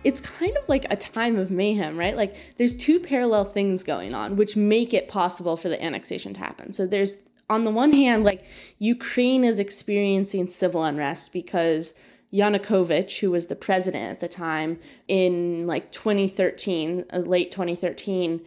[0.04, 2.16] it's kind of like a time of mayhem, right?
[2.16, 6.40] Like there's two parallel things going on which make it possible for the annexation to
[6.40, 6.72] happen.
[6.72, 8.46] So there's on the one hand like
[8.78, 11.96] Ukraine is experiencing civil unrest because
[12.32, 18.46] Yanukovych, who was the president at the time in like 2013, uh, late 2013,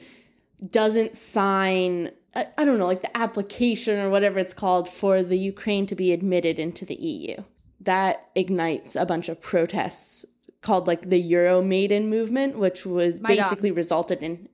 [0.71, 5.39] doesn't sign I, I don't know like the application or whatever it's called for the
[5.39, 7.37] Ukraine to be admitted into the EU.
[7.81, 10.25] That ignites a bunch of protests
[10.61, 13.37] called like the Euromaidan movement, which was Maidan.
[13.45, 14.49] basically resulted in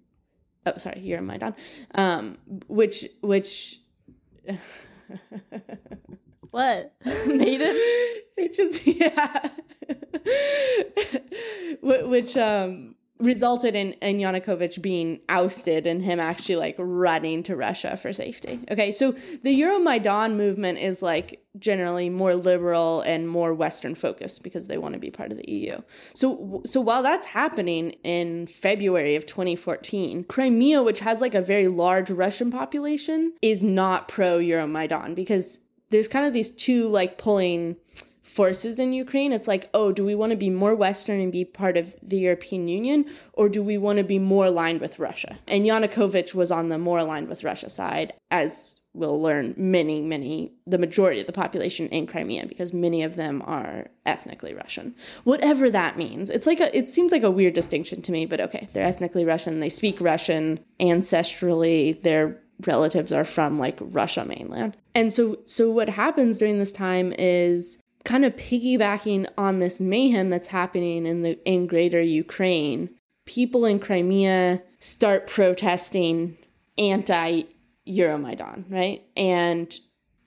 [0.65, 1.55] oh sorry Euromaidan,
[1.95, 3.81] um, which which
[6.51, 6.95] What?
[7.27, 7.77] Maiden?
[8.37, 9.49] it just yeah
[11.81, 17.97] which um resulted in, in Yanukovych being ousted and him actually like running to Russia
[17.97, 18.61] for safety.
[18.71, 24.69] Okay, so the Euromaidan movement is like generally more liberal and more Western focused because
[24.69, 25.81] they want to be part of the EU.
[26.15, 31.69] So so while that's happening in February of 2014, Crimea, which has like a very
[31.69, 35.59] large Russian population, is not pro Euromaidan because
[35.91, 37.77] there's kind of these two like pulling
[38.37, 39.33] forces in Ukraine.
[39.33, 42.19] It's like, oh, do we want to be more Western and be part of the
[42.19, 45.39] European Union, or do we want to be more aligned with Russia?
[45.49, 50.53] And Yanukovych was on the more aligned with Russia side, as we'll learn many, many,
[50.67, 54.95] the majority of the population in Crimea, because many of them are ethnically Russian.
[55.25, 56.29] Whatever that means.
[56.29, 59.25] It's like a, it seems like a weird distinction to me, but okay, they're ethnically
[59.25, 64.77] Russian, they speak Russian, ancestrally, their relatives are from like Russia mainland.
[64.95, 70.31] And so so what happens during this time is kind of piggybacking on this mayhem
[70.31, 72.89] that's happening in the in greater Ukraine,
[73.27, 76.39] people in Crimea start protesting
[76.79, 77.43] anti
[77.87, 79.03] Euromaidan, right?
[79.17, 79.79] And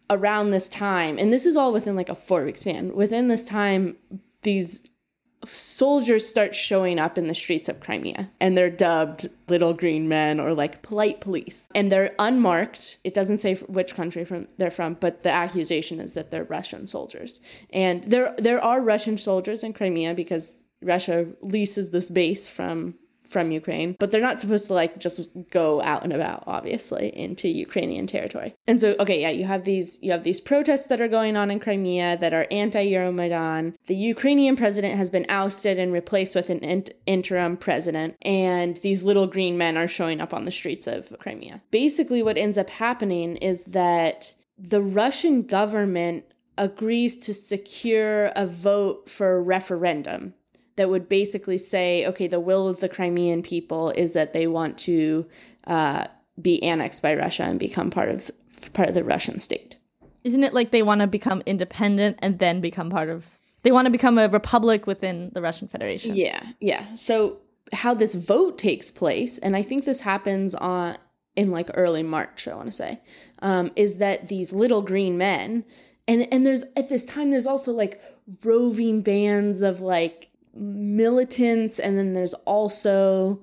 [0.09, 3.43] around this time, and this is all within like a four week span, within this
[3.43, 3.95] time,
[4.43, 4.81] these
[5.45, 10.39] soldiers start showing up in the streets of Crimea and they're dubbed little green men
[10.39, 11.67] or like polite police.
[11.73, 12.97] And they're unmarked.
[13.03, 16.87] It doesn't say which country from they're from but the accusation is that they're Russian
[16.87, 17.39] soldiers.
[17.71, 22.95] And there there are Russian soldiers in Crimea because Russia leases this base from
[23.29, 27.47] from Ukraine, but they're not supposed to like just go out and about obviously into
[27.47, 28.55] Ukrainian territory.
[28.67, 31.51] And so okay, yeah, you have these you have these protests that are going on
[31.51, 33.75] in Crimea that are anti-Euromaidan.
[33.87, 39.03] The Ukrainian president has been ousted and replaced with an in- interim president, and these
[39.03, 41.61] little green men are showing up on the streets of Crimea.
[41.71, 46.25] Basically what ends up happening is that the Russian government
[46.57, 50.33] agrees to secure a vote for a referendum
[50.79, 54.77] that would basically say, okay, the will of the Crimean people is that they want
[54.77, 55.25] to
[55.67, 56.07] uh,
[56.41, 58.31] be annexed by Russia and become part of
[58.71, 59.75] part of the Russian state.
[60.23, 63.25] Isn't it like they want to become independent and then become part of?
[63.63, 66.15] They want to become a republic within the Russian Federation.
[66.15, 66.95] Yeah, yeah.
[66.95, 67.39] So
[67.73, 70.97] how this vote takes place, and I think this happens on
[71.35, 72.47] in like early March.
[72.47, 73.01] I want to say
[73.41, 75.65] um, is that these little green men,
[76.07, 78.01] and and there's at this time there's also like
[78.45, 80.28] roving bands of like
[80.59, 83.41] militants and then there's also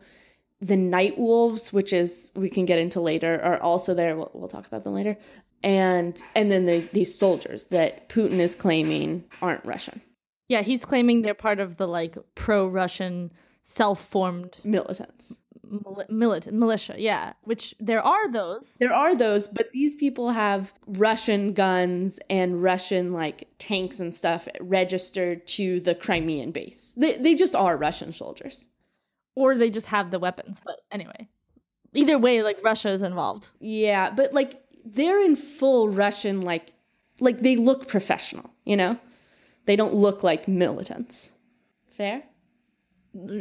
[0.61, 4.17] the night wolves which is we can get into later are also there.
[4.17, 5.17] We'll, we'll talk about them later.
[5.63, 10.03] And and then there's these soldiers that putin is claiming aren't russian.
[10.49, 13.33] Yeah, he's claiming they're part of the like pro-Russian
[13.65, 15.37] self-formed militants
[15.71, 16.95] mili- milit- militia.
[16.99, 18.77] Yeah, which there are those.
[18.79, 24.49] there are those but these people have russian guns and russian like tanks and stuff
[24.61, 28.69] registered to the crimean base they, they just are russian soldiers
[29.37, 30.61] or they just have the weapons.
[30.65, 31.29] But anyway,
[31.95, 33.49] either way, like Russia is involved.
[33.61, 36.71] Yeah, but like they're in full Russian like
[37.21, 38.99] like they look professional, you know?
[39.67, 41.31] They don't look like militants.
[41.97, 42.23] Fair?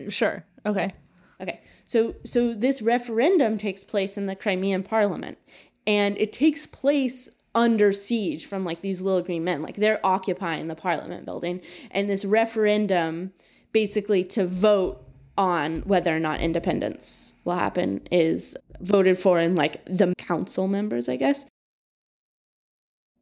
[0.10, 0.46] Sure.
[0.66, 0.94] Okay.
[1.42, 1.62] Okay.
[1.84, 5.38] So so this referendum takes place in the Crimean parliament
[5.86, 9.62] and it takes place under siege from like these little green men.
[9.62, 13.34] Like they're occupying the parliament building and this referendum
[13.72, 15.06] basically to vote
[15.38, 21.10] on whether or not independence will happen is voted for in like the council members,
[21.10, 21.46] I guess.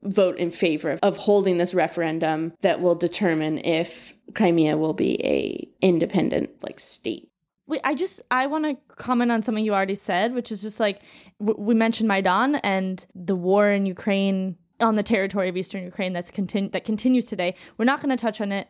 [0.03, 5.67] Vote in favor of holding this referendum that will determine if Crimea will be a
[5.81, 7.29] independent like state.
[7.67, 10.79] Wait, I just I want to comment on something you already said, which is just
[10.79, 11.01] like
[11.39, 16.13] w- we mentioned Maidan and the war in Ukraine on the territory of eastern Ukraine
[16.13, 17.55] that's continu- that continues today.
[17.77, 18.67] We're not going to touch on it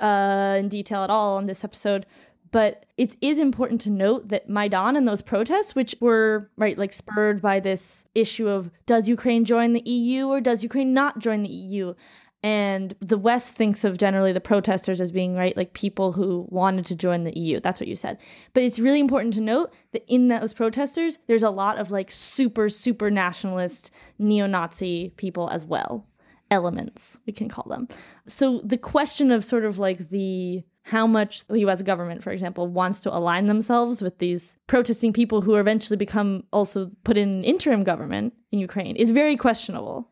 [0.00, 2.06] uh, in detail at all on this episode,
[2.52, 6.92] but it is important to note that Maidan and those protests, which were right like
[6.92, 11.42] spurred by this issue of does Ukraine join the EU or does Ukraine not join
[11.42, 11.94] the EU,
[12.42, 16.86] and the West thinks of generally the protesters as being right like people who wanted
[16.86, 17.58] to join the EU.
[17.60, 18.18] That's what you said.
[18.54, 22.12] But it's really important to note that in those protesters, there's a lot of like
[22.12, 26.06] super super nationalist neo-Nazi people as well.
[26.50, 27.88] Elements, we can call them.
[28.26, 32.66] So the question of sort of like the how much the US government, for example,
[32.66, 37.84] wants to align themselves with these protesting people who eventually become also put in interim
[37.84, 40.08] government in Ukraine is very questionable.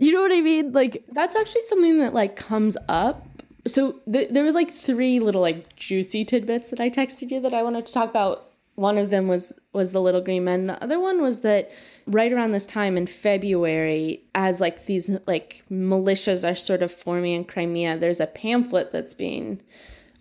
[0.00, 0.72] You know what I mean?
[0.72, 3.26] Like That's actually something that like comes up.
[3.66, 7.54] So th- there were like three little like juicy tidbits that I texted you that
[7.54, 8.46] I wanted to talk about.
[8.76, 10.66] One of them was was the little green men.
[10.66, 11.70] The other one was that
[12.06, 17.34] right around this time in February, as like these like militias are sort of forming
[17.34, 19.60] in Crimea, there's a pamphlet that's being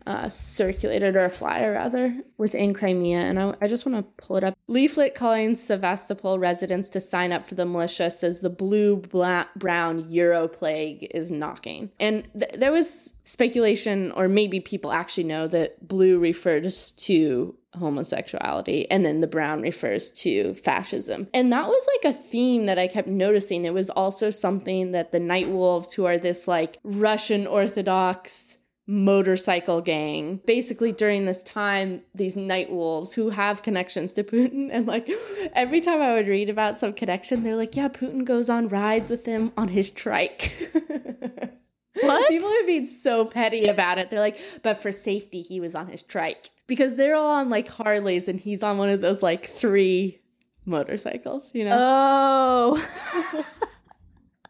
[0.06, 4.38] uh, circulated or a flyer rather within Crimea, and I, I just want to pull
[4.38, 4.58] it up.
[4.68, 10.10] Leaflet calling Sevastopol residents to sign up for the militia says the blue black, brown
[10.10, 15.88] Euro plague is knocking, and th- there was speculation, or maybe people actually know that
[15.88, 21.28] blue refers to homosexuality and then the brown refers to fascism.
[21.34, 23.66] And that was like a theme that I kept noticing.
[23.66, 28.49] It was also something that the Night Wolves, who are this like Russian Orthodox
[28.90, 30.42] motorcycle gang.
[30.48, 35.08] Basically during this time these night wolves who have connections to putin and like
[35.54, 39.12] every time i would read about some connection they're like yeah putin goes on rides
[39.12, 40.52] with him on his trike.
[42.02, 42.30] What?
[42.30, 44.10] people are being so petty about it.
[44.10, 46.50] They're like but for safety he was on his trike.
[46.66, 50.22] Because they're all on like harleys and he's on one of those like three
[50.66, 51.78] motorcycles you know?
[51.78, 53.44] Oh.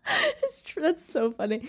[0.43, 0.81] it's true.
[0.83, 1.59] That's so funny.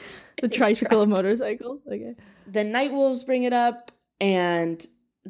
[0.40, 1.80] The It's tricycle and motorcycle.
[1.86, 2.14] Okay.
[2.46, 4.84] the Night Wolves bring it up, and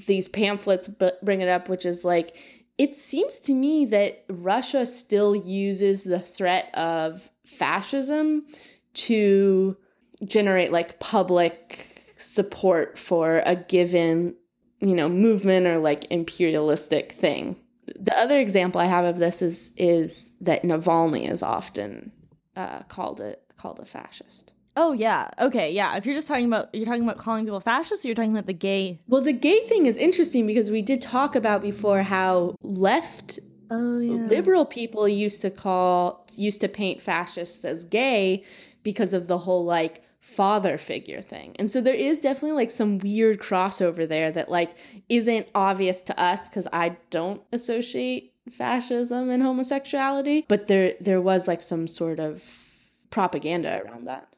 [0.07, 2.37] these pamphlets b- bring it up, which is like,
[2.79, 8.47] it seems to me that Russia still uses the threat of fascism
[8.95, 9.77] to
[10.25, 14.35] generate like public support for a given,
[14.81, 17.57] you know, movement or like imperialistic thing.
[17.99, 22.13] The other example I have of this is is that Navalny is often
[22.57, 24.53] uh, called a called a fascist.
[24.77, 25.29] Oh yeah.
[25.39, 25.97] Okay, yeah.
[25.97, 28.47] If you're just talking about you're talking about calling people fascists, or you're talking about
[28.47, 29.01] the gay.
[29.09, 33.41] Well, the gay thing is interesting because we did talk about before how left
[33.73, 34.27] Oh yeah.
[34.27, 38.45] liberal people used to call used to paint fascists as gay
[38.83, 41.55] because of the whole like father figure thing.
[41.59, 44.77] And so there is definitely like some weird crossover there that like
[45.09, 51.49] isn't obvious to us cuz I don't associate fascism and homosexuality, but there there was
[51.49, 52.43] like some sort of
[53.11, 54.29] propaganda around that.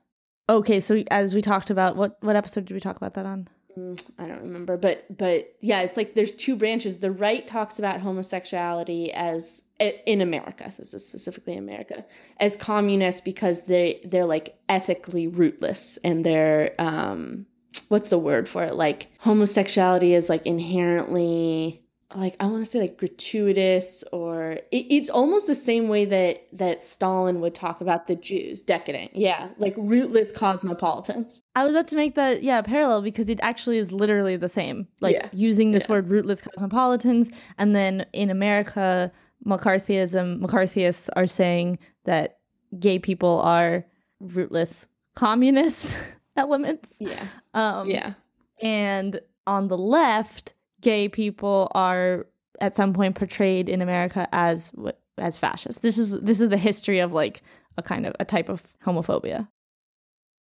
[0.48, 3.48] Okay, so as we talked about, what what episode did we talk about that on?
[3.76, 6.98] Mm, I don't remember, but but yeah, it's like there's two branches.
[6.98, 9.62] The right talks about homosexuality as
[10.07, 10.72] in America.
[10.76, 12.05] This is specifically America
[12.38, 17.46] as communists because they they're like ethically rootless and they're um
[17.88, 18.74] what's the word for it?
[18.74, 21.82] Like homosexuality is like inherently
[22.16, 26.46] like I want to say like gratuitous or it, it's almost the same way that
[26.52, 29.14] that Stalin would talk about the Jews decadent.
[29.16, 31.40] Yeah like rootless cosmopolitans.
[31.56, 34.88] I was about to make that yeah parallel because it actually is literally the same.
[35.00, 35.28] Like Yeah.
[35.32, 35.92] using this Yeah.
[35.96, 39.10] word rootless cosmopolitans and then in America
[39.46, 42.38] McCarthyism McCarthyists are saying that
[42.78, 43.84] gay people are
[44.20, 45.96] rootless communist
[46.36, 46.96] elements.
[47.00, 47.26] Yeah.
[47.54, 48.14] Um yeah.
[48.62, 52.26] and on the left gay people are
[52.61, 54.70] at some point portrayed in america as
[55.18, 55.83] as fascists.
[55.83, 57.43] This is this is the history of like
[57.76, 59.49] a kind of a type of homophobia.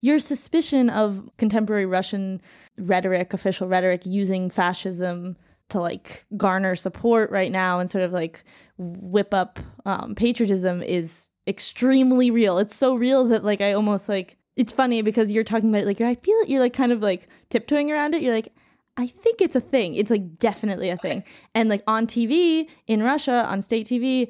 [0.02, 2.40] Your suspicion of contemporary russian
[2.78, 5.36] rhetoric official rhetoric using fascism
[5.68, 8.44] to like garner support right now and sort of like
[8.78, 12.58] whip up um, patriotism is extremely real.
[12.58, 15.86] It's so real that like i almost like it's funny because you're talking about it
[15.86, 18.22] like i feel it you're like kind of like tiptoeing around it.
[18.22, 18.52] You're like
[18.96, 19.94] I think it's a thing.
[19.94, 21.24] It's like definitely a thing.
[21.54, 24.28] And like on TV in Russia, on state TV,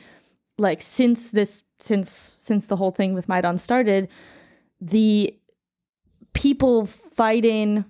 [0.59, 4.09] like since this since since the whole thing with Maidan started,
[4.81, 5.35] the
[6.35, 7.85] people fighting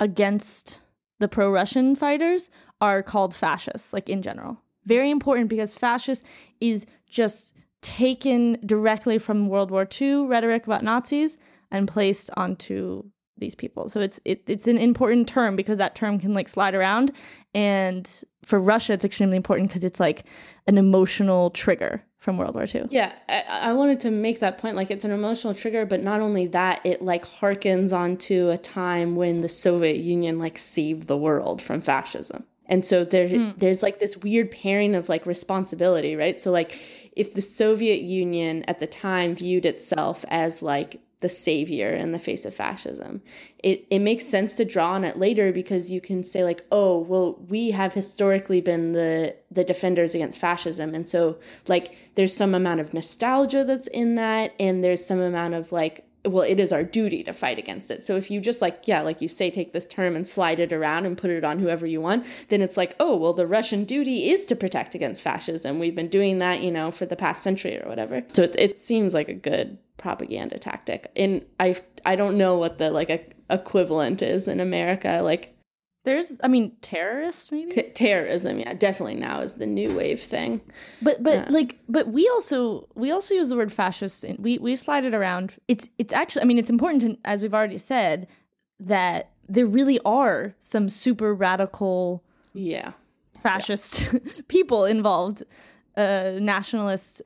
[0.00, 0.80] against
[1.20, 2.50] the pro-Russian fighters
[2.80, 4.60] are called fascists, like in general.
[4.84, 6.24] Very important because fascist
[6.60, 11.36] is just taken directly from World War II rhetoric about Nazis
[11.70, 13.04] and placed onto
[13.38, 13.88] these people.
[13.88, 17.12] So it's it, it's an important term because that term can like slide around
[17.54, 18.08] and
[18.44, 20.24] for Russia it's extremely important because it's like
[20.66, 22.86] an emotional trigger from World War II.
[22.90, 24.76] Yeah, I, I wanted to make that point.
[24.76, 29.14] Like, it's an emotional trigger, but not only that, it like harkens onto a time
[29.14, 32.44] when the Soviet Union like saved the world from fascism.
[32.66, 33.50] And so there, hmm.
[33.58, 36.40] there's like this weird pairing of like responsibility, right?
[36.40, 36.80] So like,
[37.12, 42.18] if the Soviet Union at the time viewed itself as like the savior in the
[42.18, 43.22] face of fascism.
[43.60, 46.98] It it makes sense to draw on it later because you can say like, oh,
[46.98, 52.54] well, we have historically been the the defenders against fascism, and so like there's some
[52.54, 56.06] amount of nostalgia that's in that, and there's some amount of like.
[56.26, 58.04] Well, it is our duty to fight against it.
[58.04, 60.72] So if you just like, yeah, like you say, take this term and slide it
[60.72, 63.84] around and put it on whoever you want, then it's like, oh, well, the Russian
[63.84, 65.78] duty is to protect against fascism.
[65.78, 68.22] We've been doing that, you know, for the past century or whatever.
[68.28, 71.10] So it, it seems like a good propaganda tactic.
[71.16, 73.20] And I I don't know what the like a,
[73.50, 75.20] equivalent is in America.
[75.22, 75.53] Like
[76.04, 77.72] There's I mean terrorists maybe?
[77.72, 80.60] t- terrorism, yeah, definitely now is the new wave thing.
[81.02, 81.46] But but Yeah.
[81.48, 85.14] like but we also we also use the word fascist and we we slide it
[85.14, 85.54] around.
[85.66, 88.26] It's it's actually I mean it's important to, as we've already said
[88.80, 92.92] that there really are some super radical Yeah.
[93.42, 94.04] fascist
[94.48, 95.42] people involved
[95.96, 97.22] uh nationalists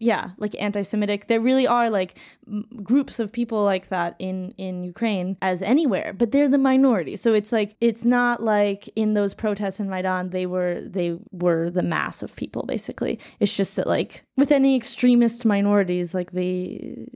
[0.00, 1.28] yeah like anti-semitic.
[1.28, 2.16] There really are like
[2.48, 7.16] m- groups of people like that in in ukraine as anywhere but they're the minority.
[7.16, 11.70] So it's like it's not like in those protests in maidan they were they were
[11.70, 13.18] the mass of people basically.
[13.38, 17.06] It's just that like with any extremist minorities like they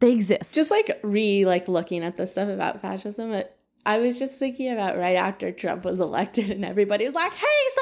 [0.00, 0.54] they exist.
[0.54, 4.72] Just like re like looking at the stuff about fascism, it, I was just thinking
[4.72, 7.78] about right after Trump was elected and everybody was like, "Hey, he's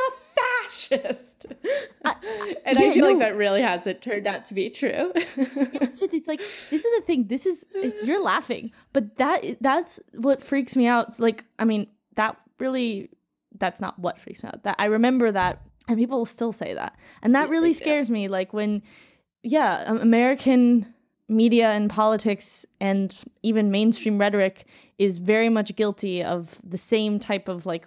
[0.77, 1.47] fascist,"
[2.05, 5.13] and yeah, I feel like that really hasn't turned out to be true.
[5.15, 7.27] It's with- it's like this is the thing.
[7.29, 7.65] This is
[8.03, 11.19] you're laughing, but that that's what freaks me out.
[11.21, 13.11] Like, I mean, that really
[13.59, 14.63] that's not what freaks me out.
[14.65, 17.79] That I remember that, and people will still say that, and that Yeah, really they
[17.79, 17.85] do.
[17.85, 18.29] scares me.
[18.29, 18.83] Like when,
[19.43, 20.93] yeah, um, American
[21.29, 24.65] media and politics and even mainstream rhetoric
[24.99, 27.85] is very much guilty of the same type of like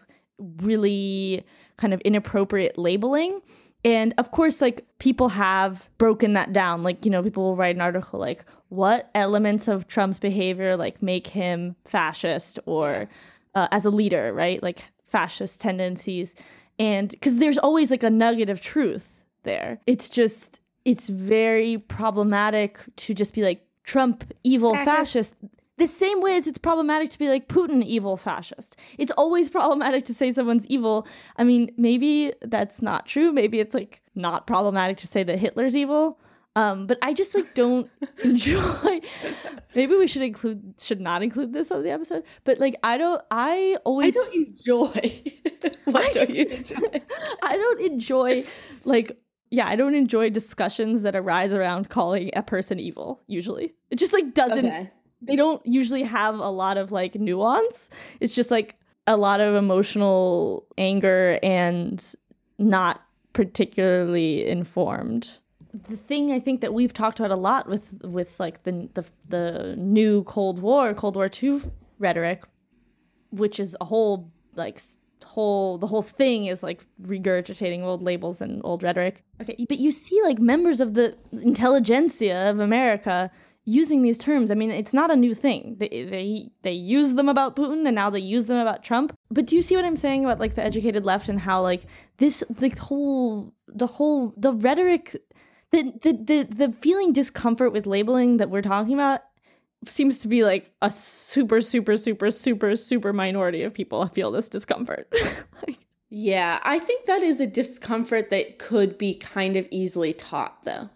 [0.61, 1.43] really
[1.77, 3.41] kind of inappropriate labeling
[3.85, 6.83] and of course, like people have broken that down.
[6.83, 11.01] Like, you know, people will write an article like, what elements of Trump's behavior like
[11.01, 13.09] make him fascist or
[13.55, 14.61] uh, as a leader, right?
[14.61, 16.33] Like fascist tendencies.
[16.77, 19.79] And because there's always like a nugget of truth there.
[19.87, 25.31] It's just, it's very problematic to just be like, Trump, evil Fascist.
[25.31, 25.33] fascist.
[25.79, 28.77] The same way as it's problematic to be like Putin evil fascist.
[28.97, 31.07] It's always problematic to say someone's evil.
[31.37, 33.31] I mean, maybe that's not true.
[33.31, 36.19] Maybe it's like not problematic to say that Hitler's evil.
[36.55, 37.89] Um, but I just like don't
[38.23, 39.01] enjoy.
[39.75, 42.23] Maybe we should include should not include this on the episode.
[42.43, 43.21] But like I don't.
[43.31, 44.91] I always I don't enjoy.
[44.93, 47.01] I don't just- you enjoy?
[47.43, 48.43] I don't enjoy
[48.83, 49.17] like
[49.51, 53.21] yeah, I don't enjoy discussions that arise around calling a person evil.
[53.27, 54.65] Usually, it just like doesn't.
[54.65, 54.91] Okay.
[55.21, 57.89] They don't usually have a lot of like nuance.
[58.19, 58.75] It's just like
[59.07, 62.15] a lot of emotional anger and
[62.57, 63.01] not
[63.33, 65.37] particularly informed.
[65.87, 69.05] The thing I think that we've talked about a lot with with like the the,
[69.27, 72.43] the new Cold War, Cold War Two rhetoric,
[73.31, 74.81] which is a whole like
[75.25, 79.23] whole the whole thing is like regurgitating old labels and old rhetoric.
[79.41, 83.29] Okay, but you see like members of the intelligentsia of America
[83.69, 84.49] using these terms.
[84.49, 85.75] I mean, it's not a new thing.
[85.79, 89.15] They they they use them about Putin and now they use them about Trump.
[89.29, 91.83] But do you see what I'm saying about like the educated left and how like
[92.17, 95.15] this like whole the whole the rhetoric
[95.71, 99.21] the the the, the feeling discomfort with labeling that we're talking about
[99.85, 104.49] seems to be like a super super super super super minority of people feel this
[104.49, 105.13] discomfort.
[105.67, 105.77] like,
[106.09, 110.89] Yeah, I think that is a discomfort that could be kind of easily taught, though.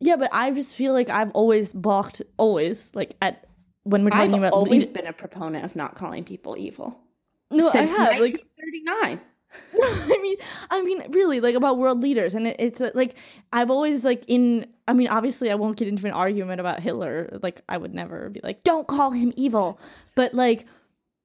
[0.00, 3.46] Yeah, but I just feel like I've always balked always like at
[3.84, 6.98] when we're talking I've about always lead- been a proponent of not calling people evil
[7.50, 9.20] no, since I have like 1939.
[9.82, 10.36] I mean,
[10.70, 13.16] I mean, really, like about world leaders, and it, it's uh, like
[13.52, 14.66] I've always like in.
[14.86, 17.38] I mean, obviously, I won't get into an argument about Hitler.
[17.42, 19.80] Like, I would never be like, "Don't call him evil,"
[20.14, 20.66] but like,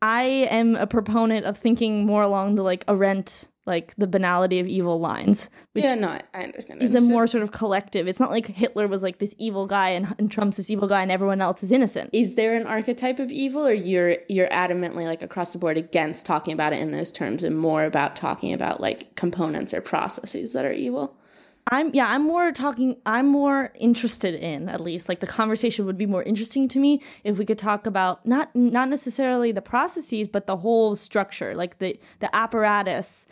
[0.02, 4.68] I am a proponent of thinking more along the like Arendt, like the banality of
[4.68, 6.82] evil lines, which yeah, no, I, understand.
[6.82, 8.08] I is a more sort of collective.
[8.08, 11.02] It's not like Hitler was like this evil guy and, and Trump's this evil guy
[11.02, 12.12] and everyone else is innocent.
[12.14, 16.26] Is there an archetype of evil, or you're you're adamantly like across the board against
[16.26, 20.54] talking about it in those terms, and more about talking about like components or processes
[20.54, 21.18] that are evil?
[21.72, 25.98] I'm yeah, I'm more talking I'm more interested in at least like the conversation would
[25.98, 30.28] be more interesting to me if we could talk about not not necessarily the processes
[30.28, 33.26] but the whole structure, like the the apparatus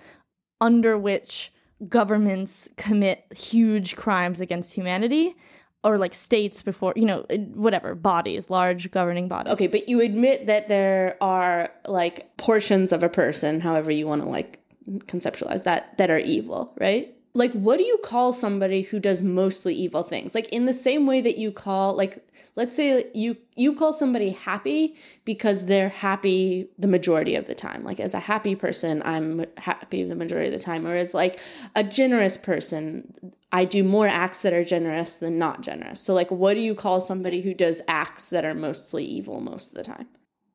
[0.61, 1.51] under which
[1.89, 5.35] governments commit huge crimes against humanity
[5.83, 9.51] or like states before, you know, whatever, bodies, large governing bodies.
[9.53, 14.21] Okay, but you admit that there are like portions of a person, however you want
[14.21, 17.13] to like conceptualize that, that are evil, right?
[17.35, 20.35] Like, what do you call somebody who does mostly evil things?
[20.35, 22.23] Like, in the same way that you call, like,
[22.55, 27.83] let's say you you call somebody happy because they're happy the majority of the time.
[27.83, 30.85] Like, as a happy person, I'm happy the majority of the time.
[30.85, 31.39] Or as like
[31.75, 36.01] a generous person, I do more acts that are generous than not generous.
[36.01, 39.69] So, like, what do you call somebody who does acts that are mostly evil most
[39.69, 40.07] of the time?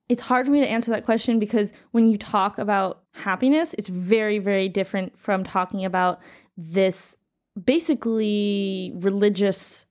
[0.09, 3.89] it's hard for me to answer that question because when you talk about happiness, it's
[3.89, 6.21] very, very different from talking about
[6.59, 7.17] this
[7.65, 9.85] basically religious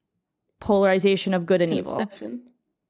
[0.59, 2.41] polarization of good and evil Conception.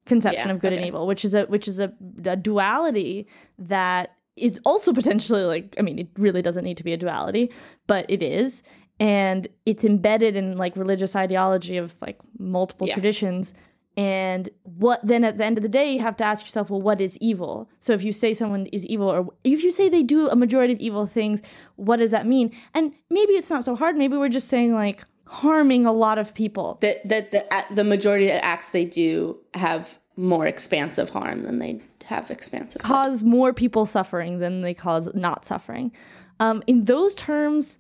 [0.06, 1.92] conception Yeah, of good and evil, which is a which is a,
[2.26, 3.28] a duality
[3.60, 7.52] that is also potentially like I mean, it really doesn't need to be a duality,
[7.88, 8.64] but it is.
[9.00, 12.96] And it's embedded in like religious ideology of like multiple Yeah.
[12.96, 13.54] traditions.
[13.98, 16.82] And what then at the end of the day, you have to ask yourself, well,
[16.82, 17.68] what is evil?
[17.80, 20.72] So if you say someone is evil, or if you say they do a majority
[20.72, 21.42] of evil things,
[21.78, 22.56] what does that mean?
[22.76, 23.98] And maybe it's not so hard.
[23.98, 26.78] Maybe we're just saying like harming a lot of people.
[26.82, 31.82] That that the the majority of acts they do have more expansive harm than they
[32.06, 32.82] have expansive.
[32.82, 35.92] cause more people suffering than they cause not suffering.
[36.40, 37.78] Um, in those terms,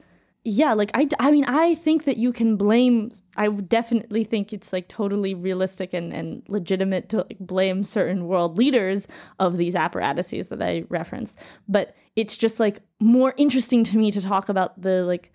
[0.50, 3.12] yeah, like I, I mean, I think that you can blame.
[3.36, 8.58] I definitely think it's like totally realistic and, and legitimate to like blame certain world
[8.58, 9.08] leaders
[9.39, 11.38] of these apparatuses that I referenced.
[11.68, 15.34] But it's just like more interesting to me to talk about the like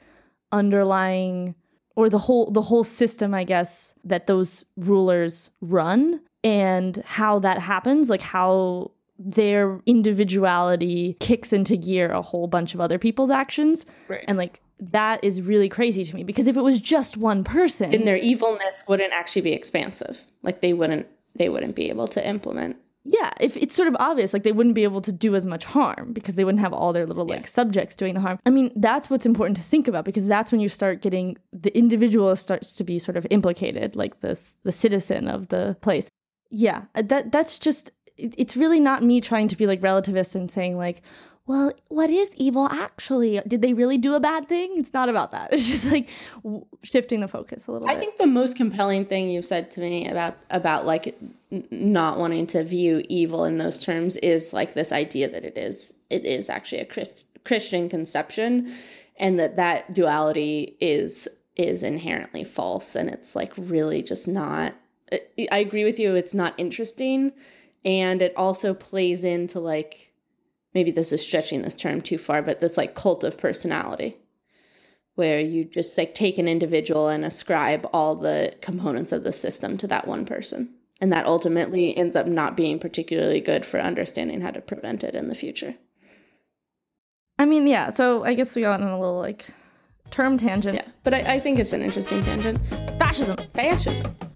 [0.50, 1.54] underlying
[1.94, 7.58] or the whole the whole system i guess that those rulers run and how that
[7.58, 13.84] happens like how their individuality kicks into gear a whole bunch of other people's actions
[14.08, 14.24] Right.
[14.26, 14.60] and like
[14.90, 18.16] that is really crazy to me because if it was just one person and their
[18.16, 20.22] evilness wouldn't actually be expansive.
[20.42, 21.06] Like they wouldn't
[21.36, 22.76] they wouldn't be able to implement.
[23.04, 25.64] yeah if it's sort of obvious like they wouldn't be able to do as much
[25.64, 27.46] harm because they wouldn't have all their little like Yeah.
[27.60, 30.60] subjects doing the harm i mean that's what's important to think about because that's when
[30.60, 35.26] you start getting the individual starts to be sort of implicated like this the citizen
[35.28, 36.08] of the place
[36.50, 40.50] yeah uh, that that's just it's really not me trying to be like relativist and
[40.50, 41.02] saying like
[41.46, 43.40] well, what is evil actually?
[43.46, 44.74] Did they really do a bad thing?
[44.76, 45.52] It's not about that.
[45.52, 46.08] It's just like
[46.44, 47.92] w- shifting the focus a little bit.
[47.92, 48.04] I bit.
[48.04, 51.18] think the most compelling thing you've said to me about about like
[51.50, 55.58] n- not wanting to view evil in those terms is like this idea that it
[55.58, 58.72] is it is actually a Christ, Christian conception
[59.16, 64.74] and that that duality is is inherently false and it's like really just not
[65.50, 67.32] I agree with you it's not interesting
[67.84, 70.11] and it also plays into like
[70.74, 74.16] maybe this is stretching this term too far but this like cult of personality
[75.14, 79.76] where you just like take an individual and ascribe all the components of the system
[79.78, 80.74] to that one person.
[81.00, 85.14] And that ultimately ends up not being particularly good for understanding how to prevent it
[85.14, 85.74] in the future.
[87.38, 87.90] I mean, yeah.
[87.90, 89.46] So I guess we got on a little like
[90.10, 90.76] term tangent.
[90.76, 90.86] Yeah.
[91.02, 92.58] But I, I think it's an interesting tangent.
[92.98, 93.36] Fascism.
[93.52, 94.31] Fascism.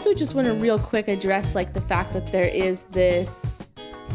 [0.00, 3.68] Also just want to real quick address like the fact that there is this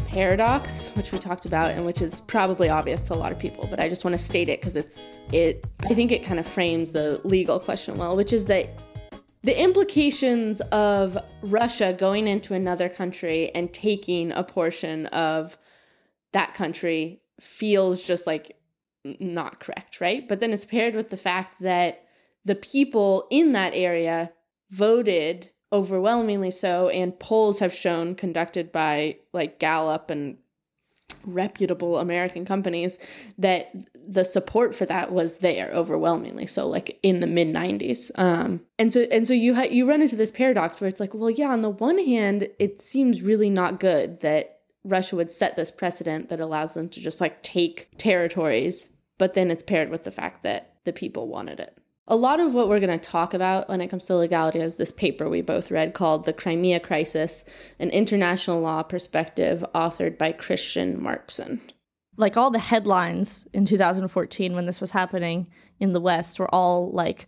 [0.08, 3.68] paradox which we talked about and which is probably obvious to a lot of people
[3.70, 6.46] but I just want to state it because it's it I think it kind of
[6.46, 8.68] frames the legal question well which is that
[9.44, 15.56] the implications of Russia going into another country and taking a portion of
[16.32, 18.56] that country feels just like
[19.20, 20.28] not correct, right?
[20.28, 22.02] But then it's paired with the fact that
[22.44, 24.32] the people in that area
[24.72, 30.38] voted overwhelmingly so, and polls have shown conducted by like Gallup and
[31.24, 32.98] reputable American companies
[33.36, 36.46] that the support for that was there overwhelmingly.
[36.46, 38.10] So like in the mid 90s.
[38.14, 41.14] Um and so and so you ha- you run into this paradox where it's like,
[41.14, 45.56] well, yeah, on the one hand, it seems really not good that Russia would set
[45.56, 48.88] this precedent that allows them to just like take territories,
[49.18, 51.76] but then it's paired with the fact that the people wanted it.
[52.08, 54.76] A lot of what we're going to talk about when it comes to legality is
[54.76, 57.44] this paper we both read called The Crimea Crisis
[57.80, 61.60] An International Law Perspective, authored by Christian Marxsen.
[62.16, 65.48] Like all the headlines in 2014 when this was happening
[65.80, 67.26] in the West were all like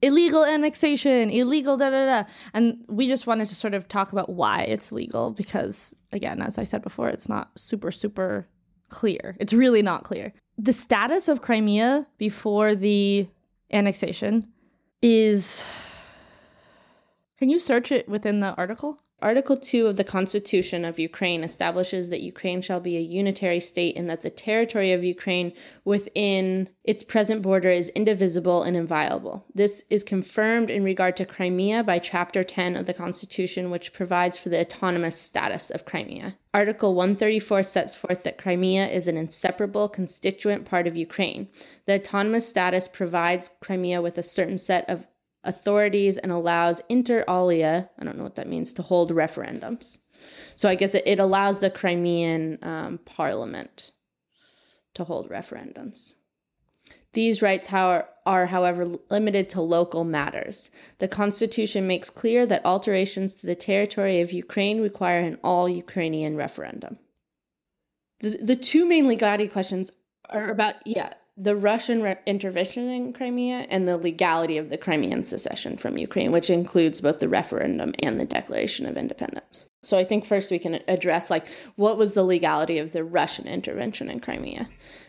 [0.00, 2.28] illegal annexation, illegal da da da.
[2.54, 6.56] And we just wanted to sort of talk about why it's legal because, again, as
[6.56, 8.48] I said before, it's not super, super
[8.88, 9.36] clear.
[9.40, 10.32] It's really not clear.
[10.56, 13.28] The status of Crimea before the
[13.72, 14.52] annexation
[15.02, 15.64] is.
[17.38, 18.98] Can you search it within the article?
[19.22, 23.96] Article 2 of the Constitution of Ukraine establishes that Ukraine shall be a unitary state
[23.96, 25.54] and that the territory of Ukraine
[25.86, 29.46] within its present border is indivisible and inviolable.
[29.54, 34.36] This is confirmed in regard to Crimea by Chapter 10 of the Constitution, which provides
[34.36, 36.36] for the autonomous status of Crimea.
[36.52, 41.48] Article 134 sets forth that Crimea is an inseparable constituent part of Ukraine.
[41.86, 45.06] The autonomous status provides Crimea with a certain set of
[45.46, 49.98] authorities and allows inter alia, I don't know what that means, to hold referendums.
[50.54, 53.92] So I guess it, it allows the Crimean um, parliament
[54.94, 56.14] to hold referendums.
[57.12, 60.70] These rights how- are, however, limited to local matters.
[60.98, 66.36] The Constitution makes clear that alterations to the territory of Ukraine require an all Ukrainian
[66.36, 66.98] referendum.
[68.20, 69.92] The, the two main legality questions
[70.28, 75.22] are about, yeah, the Russian re- intervention in Crimea and the legality of the Crimean
[75.22, 79.66] secession from Ukraine, which includes both the referendum and the Declaration of Independence.
[79.82, 83.46] So I think first we can address like what was the legality of the Russian
[83.46, 84.68] intervention in Crimea.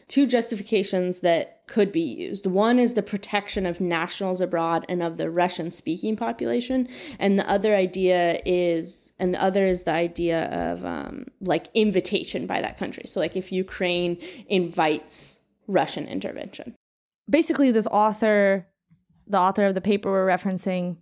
[0.10, 2.46] Two justifications that could be used.
[2.46, 6.88] One is the protection of nationals abroad and of the Russian speaking population,
[7.20, 12.46] and the other idea is and the other is the idea of um, like invitation
[12.48, 13.04] by that country.
[13.06, 14.18] So like if Ukraine
[14.48, 15.37] invites
[15.68, 16.76] Russian intervention.
[17.30, 18.66] basically this author
[19.28, 20.98] the author of the paper we're referencing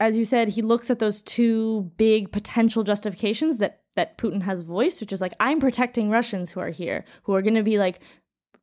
[0.00, 4.62] as you said he looks at those two big potential justifications that that putin has
[4.62, 7.78] voiced which is like i'm protecting russians who are here who are going to be
[7.78, 8.00] like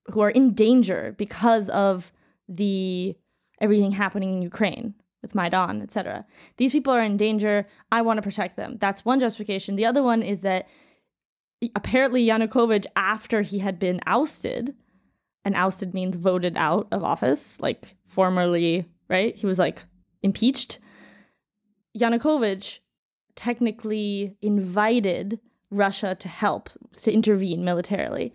[0.07, 2.11] who are in danger because of
[2.47, 3.15] the
[3.59, 6.25] everything happening in ukraine with maidan etc
[6.57, 7.67] these people are in danger.
[7.91, 8.77] I want to protect them.
[8.79, 9.75] That's one justification.
[9.75, 10.67] The other one is that
[11.75, 14.75] apparently yanukovych after he had been ousted
[15.45, 19.35] and ousted means voted out of office, like formerly, right?
[19.35, 19.85] He was like
[20.23, 20.79] impeached.
[21.97, 22.79] Yanukovych
[23.35, 25.39] technically invited
[25.69, 26.69] Russia to help,
[27.03, 28.33] to intervene militarily.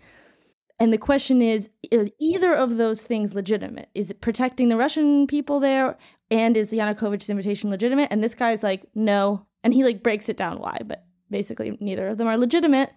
[0.79, 3.89] And the question is is either of those things legitimate?
[3.93, 5.97] Is it protecting the Russian people there?
[6.31, 8.07] And is Yanukovych's invitation legitimate?
[8.09, 9.45] And this guy's like, no.
[9.63, 12.91] And he like breaks it down why, but basically neither of them are legitimate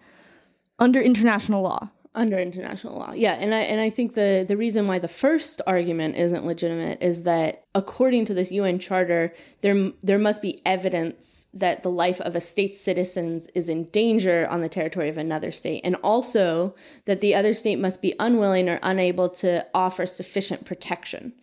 [0.79, 1.91] under international law.
[2.15, 3.11] Under international law.
[3.13, 7.01] Yeah, and I and I think the the reason why the first argument isn't legitimate
[7.01, 12.21] is that according to this UN charter, there there must be evidence that the life
[12.21, 16.75] of a state's citizens is in danger on the territory of another state, and also
[17.05, 21.33] that the other state must be unwilling or unable to offer sufficient protection.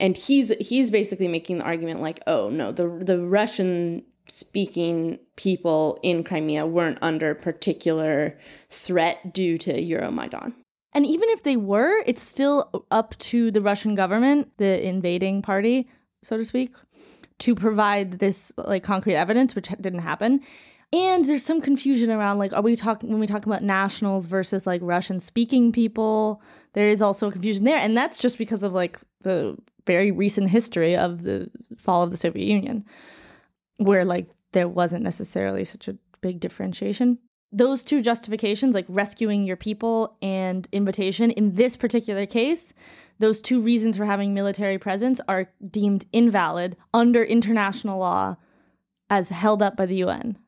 [0.00, 5.98] And he's he's basically making the argument like, oh no, the the Russian speaking people
[6.02, 8.38] in Crimea weren't under particular
[8.70, 10.54] threat due to Euromaidan.
[10.94, 15.88] And even if they were, it's still up to the Russian government, the invading party,
[16.22, 16.74] so to speak,
[17.40, 20.40] to provide this like concrete evidence, which didn't happen.
[20.92, 24.66] And there's some confusion around like, are we talking when we talk about nationals versus
[24.66, 26.42] like Russian speaking people?
[26.74, 27.78] There is also confusion there.
[27.78, 29.56] And that's just because of like the
[29.86, 32.84] very recent history of the fall of the Soviet Union,
[33.78, 37.18] where like there wasn't necessarily such a big differentiation.
[37.54, 42.72] Those two justifications, like rescuing your people and invitation, in this particular case,
[43.18, 48.36] those two reasons for having military presence are deemed invalid under international law
[49.10, 50.38] as held up by the UN.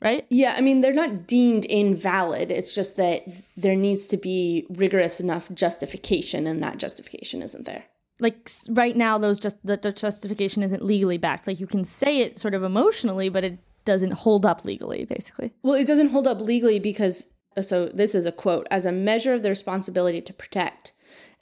[0.00, 0.26] Right?
[0.30, 2.50] Yeah, I mean, they're not deemed invalid.
[2.50, 3.22] It's just that
[3.56, 7.84] there needs to be rigorous enough justification, and that justification isn't there.
[8.22, 11.46] Like right now, those just the, the justification isn't legally backed.
[11.46, 15.52] Like you can say it sort of emotionally, but it doesn't hold up legally, basically.
[15.62, 17.26] Well, it doesn't hold up legally because,
[17.60, 20.92] so this is a quote as a measure of the responsibility to protect,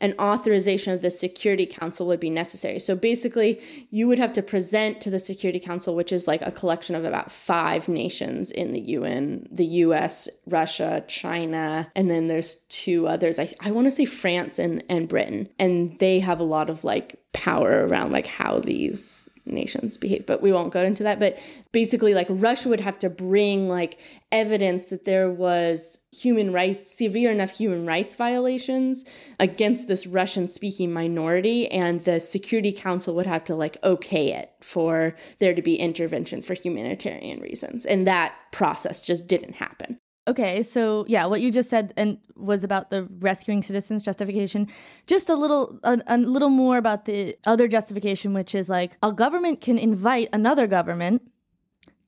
[0.01, 2.79] an authorization of the Security Council would be necessary.
[2.79, 6.51] So basically, you would have to present to the Security Council, which is like a
[6.51, 12.57] collection of about five nations in the UN the US, Russia, China, and then there's
[12.69, 13.39] two others.
[13.39, 15.49] I, I want to say France and, and Britain.
[15.59, 19.20] And they have a lot of like power around like how these
[19.51, 21.19] nations behave but we won't go into that.
[21.19, 21.39] But
[21.73, 23.99] basically like russia would have to bring like
[24.33, 29.05] evidence that there was human rights severe enough human rights violations
[29.39, 34.51] against this russian speaking minority and the security council would have to like okay it
[34.61, 37.87] for there to be intervention for humanitarian reasons.
[37.87, 39.99] And that process just didn't happen
[40.31, 44.69] Okay, so yeah, what you just said and was about the rescuing citizens justification.
[45.09, 49.13] Just a little, a, a little more about the other justification, which is like a
[49.13, 51.21] government can invite another government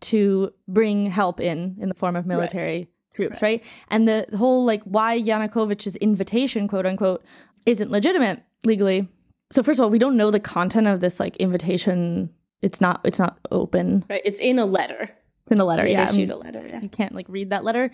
[0.02, 3.60] to bring help in in the form of military troops, right.
[3.90, 7.24] And the whole like why Yanukovych's invitation, quote unquote,
[7.66, 9.08] isn't legitimate legally.
[9.50, 12.30] So first of all, we don't know the content of this like invitation.
[12.62, 13.00] It's not.
[13.02, 14.04] It's not open.
[14.08, 15.10] right it's in a letter
[15.44, 15.84] It's in a letter.
[15.84, 17.90] They yeah, issued a letter yeah you can't like read that letter.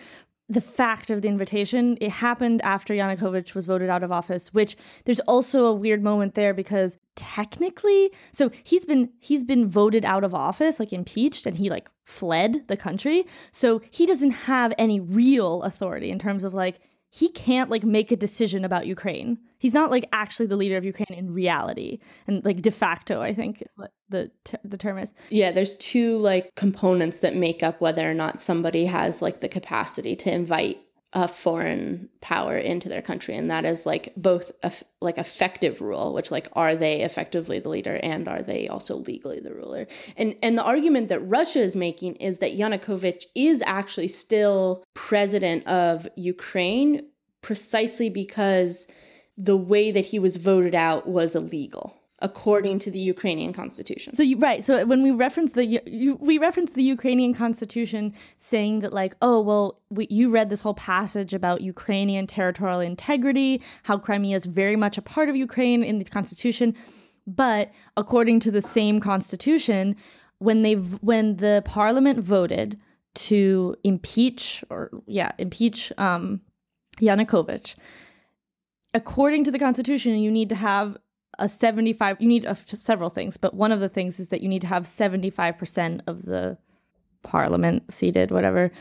[0.50, 4.78] The fact of the invitation, it happened after Yanukovych was voted out of office, which
[5.04, 10.24] there's also a weird moment there because technically, so he's been he's been voted out
[10.24, 13.26] of office, like impeached, and he like fled the country.
[13.52, 16.80] So he doesn't have any real authority in terms of like
[17.10, 19.38] he can't like make a decision about Ukraine.
[19.58, 21.98] He's not like actually the leader of Ukraine in reality.
[22.26, 25.12] And like de facto, I think is what the ter- the term is.
[25.30, 29.48] Yeah, there's two like components that make up whether or not somebody has like the
[29.48, 30.78] capacity to invite
[31.14, 33.34] a foreign power into their country.
[33.34, 37.70] And that is like both eff- like effective rule which like are they effectively the
[37.70, 39.86] leader and are they also legally the ruler?
[40.16, 45.66] And and the argument that Russia is making is that Yanukovych is actually still president
[45.66, 47.06] of Ukraine
[47.40, 48.86] precisely because
[49.38, 54.24] the way that he was voted out was illegal according to the Ukrainian constitution So
[54.24, 54.64] you right.
[54.64, 59.40] So when we reference the you, we reference the Ukrainian constitution saying that like oh
[59.40, 64.74] well we, you read this whole passage about Ukrainian territorial integrity, how Crimea is very
[64.74, 66.74] much a part of Ukraine in the constitution,
[67.26, 69.94] but according to the same constitution,
[70.38, 72.78] when they when the parliament voted
[73.14, 76.40] to impeach or yeah impeach um,
[77.00, 77.76] Yanukovych,
[78.98, 80.96] according to the constitution, you need to have
[81.38, 84.48] a 75 you need a, several things but one of the things is that you
[84.48, 86.58] need to have 75% of the
[87.22, 88.72] parliament seated whatever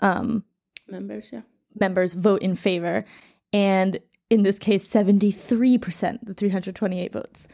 [0.00, 0.44] um,
[0.88, 1.42] members yeah.
[1.80, 3.04] members vote in favor.
[3.52, 3.98] And
[4.30, 7.48] in this case 73% the 328 votes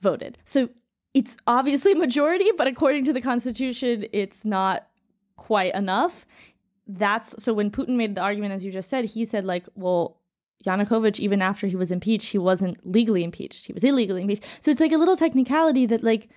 [0.00, 0.38] voted.
[0.44, 0.68] So
[1.14, 4.88] it's obviously majority but according to the constitution it's not
[5.36, 6.26] quite enough.
[6.88, 10.18] That's so when putin made the argument as you just said he said like well
[10.66, 13.66] Yanukovych, even after he was impeached, he wasn't legally impeached.
[13.66, 14.44] He was illegally impeached.
[14.60, 16.28] So it's like a little technicality that like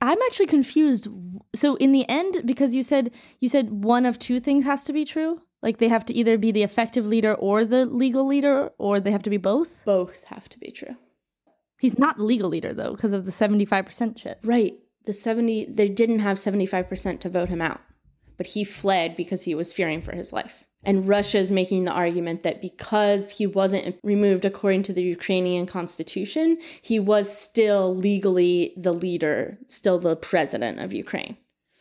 [0.00, 1.08] I'm actually confused.
[1.54, 3.10] So in the end, because you said
[3.40, 5.42] you said one of two things has to be true.
[5.62, 9.10] Like they have to either be the effective leader or the legal leader, or they
[9.10, 9.84] have to be both.
[9.84, 10.96] both have to be true
[11.78, 14.38] He's not the legal leader though, because of the seventy-five percent shit.
[14.42, 14.74] Right.
[15.06, 17.80] The 70 they didn't have 75% to vote him out.
[18.36, 20.64] But he fled because he was fearing for his life.
[20.82, 25.66] And Russia is making the argument that because he wasn't removed according to the Ukrainian
[25.66, 31.36] constitution, he was still legally the leader, still the president of Ukraine.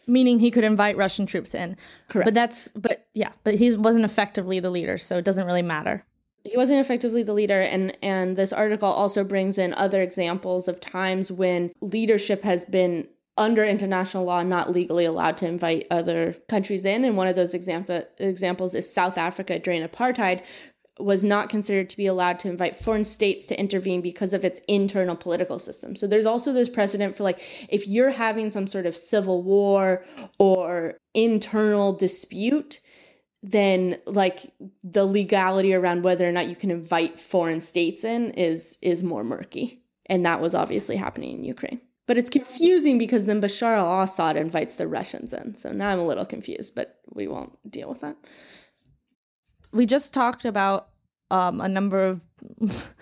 [0.06, 1.78] Meaning he could invite Russian troops in.
[2.10, 2.26] Correct.
[2.26, 6.04] But that's but yeah, but he wasn't effectively the leader, so it doesn't really matter.
[6.44, 10.80] he wasn't effectively the leader and and this article also brings in other examples of
[10.80, 13.08] times when leadership has been
[13.40, 17.06] under international law not legally allowed to invite other countries in.
[17.06, 20.44] And one of those example examples is South Africa during apartheid
[21.00, 24.60] was not considered to be allowed to invite foreign states to intervene because of its
[24.68, 25.96] internal political system.
[25.96, 30.04] So there's also this precedent for like if you're having some sort of civil war
[30.38, 32.82] or internal dispute,
[33.42, 34.52] then like
[34.84, 39.24] the legality around whether or not you can invite foreign states in is is more
[39.24, 39.82] murky.
[40.08, 41.80] And that was obviously happening in ukraine
[42.10, 46.06] but it's confusing because then bashar al-assad invites the russians in so now i'm a
[46.06, 48.18] little confused but we won't deal with that
[49.72, 50.90] we just talked about
[51.32, 52.22] um, a number of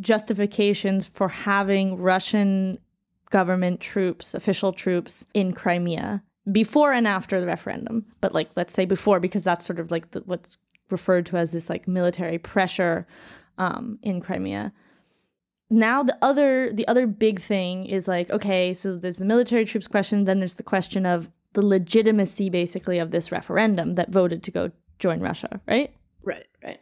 [0.00, 2.78] justifications for having Russian
[3.30, 8.04] government troops, official troops in Crimea before and after the referendum.
[8.20, 10.56] But like, let's say before, because that's sort of like the, what's
[10.90, 13.06] referred to as this like military pressure
[13.58, 14.72] um, in Crimea.
[15.70, 19.86] Now the other the other big thing is like okay, so there's the military troops
[19.86, 24.50] question, then there's the question of the legitimacy basically of this referendum that voted to
[24.50, 25.92] go join Russia, right?
[26.24, 26.78] Right, right.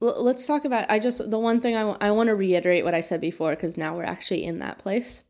[0.00, 0.90] L- let's talk about.
[0.90, 3.50] I just the one thing I, w- I want to reiterate what I said before
[3.50, 5.22] because now we're actually in that place.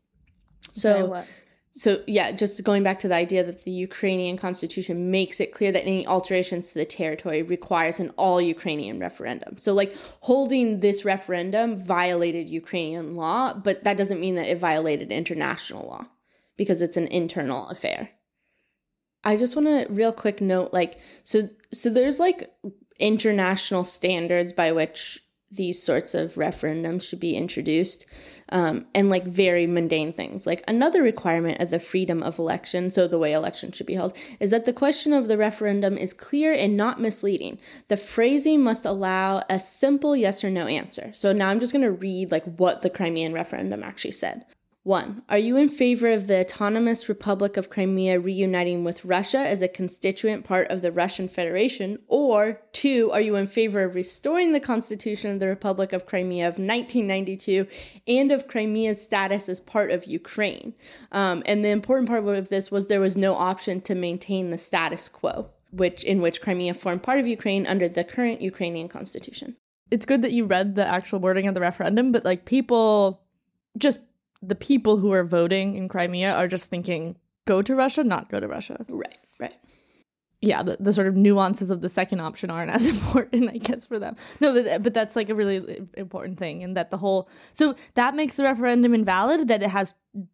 [0.73, 1.27] So, Okay, what?
[1.75, 5.71] So yeah, just going back to the idea that the Ukrainian constitution makes it clear
[5.71, 9.57] that any alterations to the territory requires an all Ukrainian referendum.
[9.57, 15.11] So, like holding this referendum violated Ukrainian law, but that doesn't mean that it violated
[15.11, 16.05] international law
[16.57, 18.11] because it's an internal affair.
[19.23, 22.53] I just want to real quick note like so so there's like
[22.99, 25.19] international standards by which
[25.49, 28.05] these sorts of referendums should be introduced
[28.49, 30.45] um, and like very mundane things.
[30.45, 34.15] Like another requirement of the freedom of election so the way elections should be held
[34.39, 37.59] is that the question of the referendum is clear and not misleading.
[37.87, 41.11] The phrasing must allow a simple yes or no answer.
[41.13, 44.45] So now i'm just going to read like what the crimean referendum actually said
[44.83, 49.61] one, are you in favor of the autonomous Republic of Crimea reuniting with Russia as
[49.61, 51.99] a constituent part of the Russian Federation?
[52.07, 56.49] Or two, are you in favor of restoring the Constitution of the Republic of Crimea
[56.49, 57.65] of 1992
[58.09, 60.73] and of Crimea's status as part of Ukraine?
[61.13, 64.57] Um, and the important part of this was there was no option to maintain the
[64.57, 69.55] status quo, which in which Crimea formed part of Ukraine under the current Ukrainian constitution.
[69.91, 73.21] it's good that you read the actual wording of the referendum, but like people,
[73.77, 73.99] just
[74.45, 77.15] the people who are voting in Crimea are just thinking,
[77.45, 78.85] go to Russia, not go to Russia.
[78.89, 79.55] Right, right.
[80.43, 83.85] Yeah, the, the sort of nuances of the second option aren't as important, I guess,
[83.85, 84.17] for them.
[84.41, 88.13] No, but, but that's like a really important thing, and that the whole so that
[88.13, 89.93] makes the referendum invalid that it has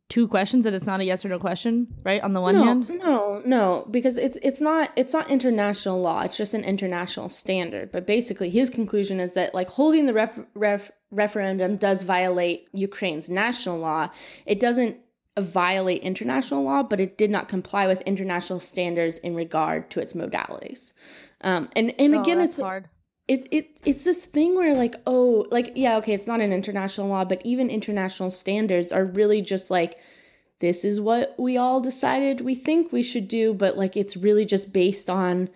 [0.10, 2.22] two questions that it's not a yes or no question, right?
[2.24, 6.24] On the one no, hand, No, no, because it's it's not it's not international law.
[6.24, 7.92] It's just an international standard.
[7.92, 13.30] But basically, his conclusion is that like holding the ref, ref, referendum does violate Ukraine's
[13.30, 14.10] national law.
[14.48, 14.98] It doesn't
[15.42, 20.14] violate international law, but it did not comply with international standards in regard to its
[20.14, 20.94] modalities.
[21.42, 22.90] Um, and and Oh, again, it's hard.
[23.28, 27.08] it, it it's this thing where like oh like yeah okay it's not an international
[27.08, 29.98] law but even international standards are really just like
[30.60, 34.46] this is what we all decided we think we should do but like it's really
[34.46, 35.48] just based on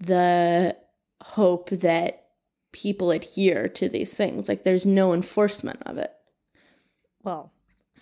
[0.00, 0.74] the
[1.22, 2.24] hope that
[2.72, 6.12] people adhere to these things like there's no enforcement of it
[7.22, 7.52] Well,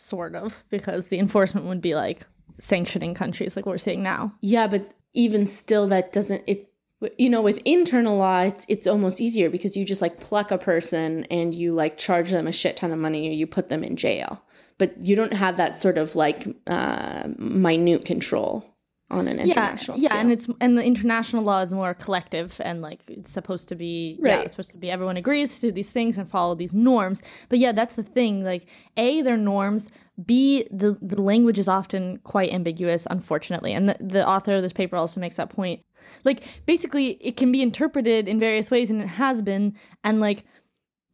[0.01, 2.27] sort of, because the enforcement would be like
[2.59, 4.33] sanctioning countries, like we're seeing now.
[4.41, 6.71] yeah but even still that doesn't it
[7.19, 10.59] you know with internal law it's, it's almost easier because you just like pluck a
[10.59, 13.83] person and you like charge them a shit ton of money or you put them
[13.83, 14.43] in jail
[14.79, 18.76] but you don't have that sort of like uh, minute control
[19.09, 20.21] on an yeah, international yeah, scale.
[20.21, 24.19] and it's and the international law is more collective and like it's supposed to be
[24.21, 24.41] yeah, Right.
[24.45, 27.23] it's supposed to be everyone agrees to these things and follow these norms.
[27.49, 28.43] But yeah, that's the thing.
[28.43, 29.89] Like a, they're norms.
[30.25, 34.73] B, the the language is often quite ambiguous, unfortunately, and the, the author of this
[34.73, 35.83] paper also makes that point.
[36.25, 39.77] Like basically, it can be interpreted in various ways, and it has been.
[40.05, 40.45] And like,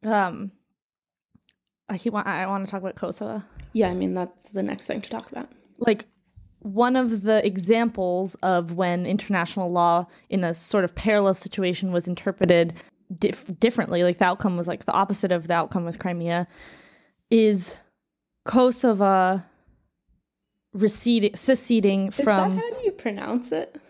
[0.05, 0.53] um,
[1.89, 3.43] I keep I want to talk about Kosovo
[3.75, 6.05] yeah i mean that's the next thing to talk about like
[6.63, 12.07] one of the examples of when international law in a sort of parallel situation was
[12.07, 12.75] interpreted
[13.19, 16.47] dif- differently like the outcome was like the opposite of the outcome with crimea
[17.31, 17.75] is
[18.45, 19.43] Kosovo
[20.73, 22.57] receding, seceding Is from.
[22.57, 23.81] that how you pronounce it?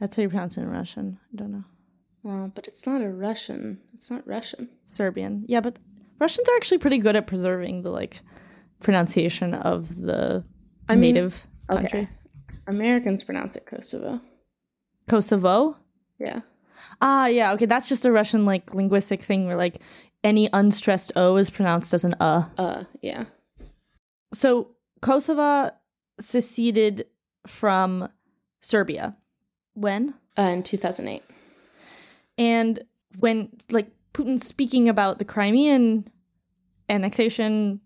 [0.00, 1.18] That's how you pronounce it in Russian.
[1.32, 1.64] I don't know.
[2.22, 3.80] Well, but it's not a Russian.
[3.94, 4.68] It's not Russian.
[4.84, 5.44] Serbian.
[5.46, 5.78] Yeah, but
[6.18, 8.20] Russians are actually pretty good at preserving the like
[8.80, 10.44] pronunciation of the
[10.88, 11.80] I mean, native Okay.
[11.80, 12.08] country.
[12.66, 14.20] Americans pronounce it Kosovo.
[15.08, 15.76] Kosovo.
[16.18, 16.40] Yeah.
[17.00, 17.52] Ah, yeah.
[17.52, 19.80] Okay, that's just a Russian like linguistic thing where like
[20.24, 22.44] any unstressed o is pronounced as an uh.
[22.58, 23.24] Uh, yeah.
[24.32, 24.68] So
[25.00, 25.70] Kosovo
[26.20, 27.06] seceded
[27.46, 28.08] from
[28.60, 29.16] Serbia.
[29.74, 30.14] When?
[30.38, 31.22] Uh, in 2008.
[32.38, 32.84] And
[33.18, 36.08] when like Putin's speaking about the Crimean
[36.88, 37.80] annexation,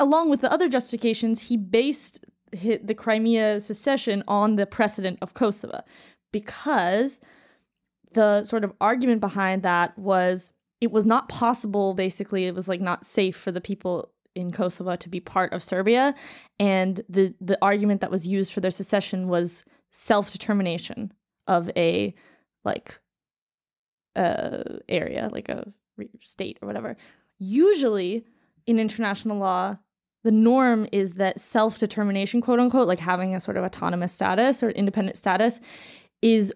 [0.00, 2.24] along with the other justifications, he based
[2.54, 5.82] the Crimea secession on the precedent of Kosovo,
[6.32, 7.18] because
[8.12, 11.94] the sort of argument behind that was it was not possible.
[11.94, 15.62] Basically, it was like not safe for the people in Kosovo to be part of
[15.62, 16.14] Serbia,
[16.58, 21.12] and the the argument that was used for their secession was self determination
[21.46, 22.14] of a
[22.64, 22.98] like
[24.16, 25.66] uh area like a
[26.24, 26.96] state or whatever
[27.38, 28.24] usually
[28.66, 29.76] in international law
[30.24, 34.70] the norm is that self-determination quote unquote like having a sort of autonomous status or
[34.70, 35.60] independent status
[36.22, 36.52] is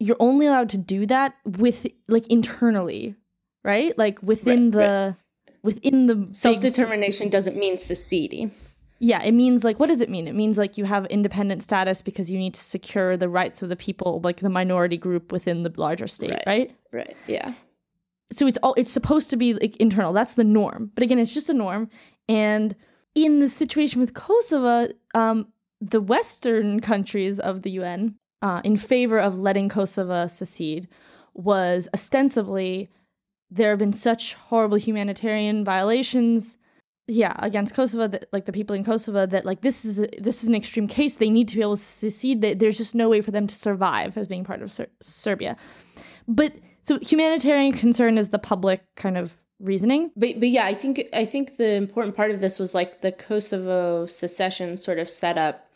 [0.00, 3.14] you're only allowed to do that with like internally
[3.62, 5.16] right like within Right, the
[5.62, 8.50] within the Self determination doesn't mean seceding.
[8.98, 10.26] yeah, it means like what does it mean?
[10.26, 13.68] It means like you have independent status because you need to secure the rights of
[13.68, 16.44] the people, like the minority group within the larger state, Right.
[16.46, 16.76] right?
[16.92, 17.16] Right.
[17.28, 17.54] Yeah.
[18.32, 20.12] So it's all it's supposed to be like internal.
[20.12, 20.90] That's the norm.
[20.94, 21.88] But again, it's just a norm.
[22.28, 22.74] And
[23.14, 25.46] in the situation with Kosovo, um,
[25.80, 30.88] the Western countries of the UN, uh, in favor of letting Kosovo secede,
[31.34, 32.90] was ostensibly
[33.50, 36.56] there have been such horrible humanitarian violations
[37.08, 40.42] yeah against kosovo that like the people in kosovo that like this is a, this
[40.42, 41.16] is an extreme case.
[41.16, 42.40] They need to be able to secede.
[42.40, 45.56] There's just no way for them to survive as being part of Ser- serbia.
[46.28, 51.08] But so humanitarian concern is the public kind of reasoning But but yeah, I think
[51.12, 55.38] I think the important part of this was like the Kosovo secession sort of set
[55.38, 55.68] up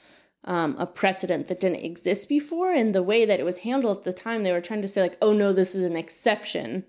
[0.44, 4.04] um, a precedent that didn't exist before, and the way that it was handled at
[4.04, 6.84] the time, they were trying to say like, oh no, this is an exception,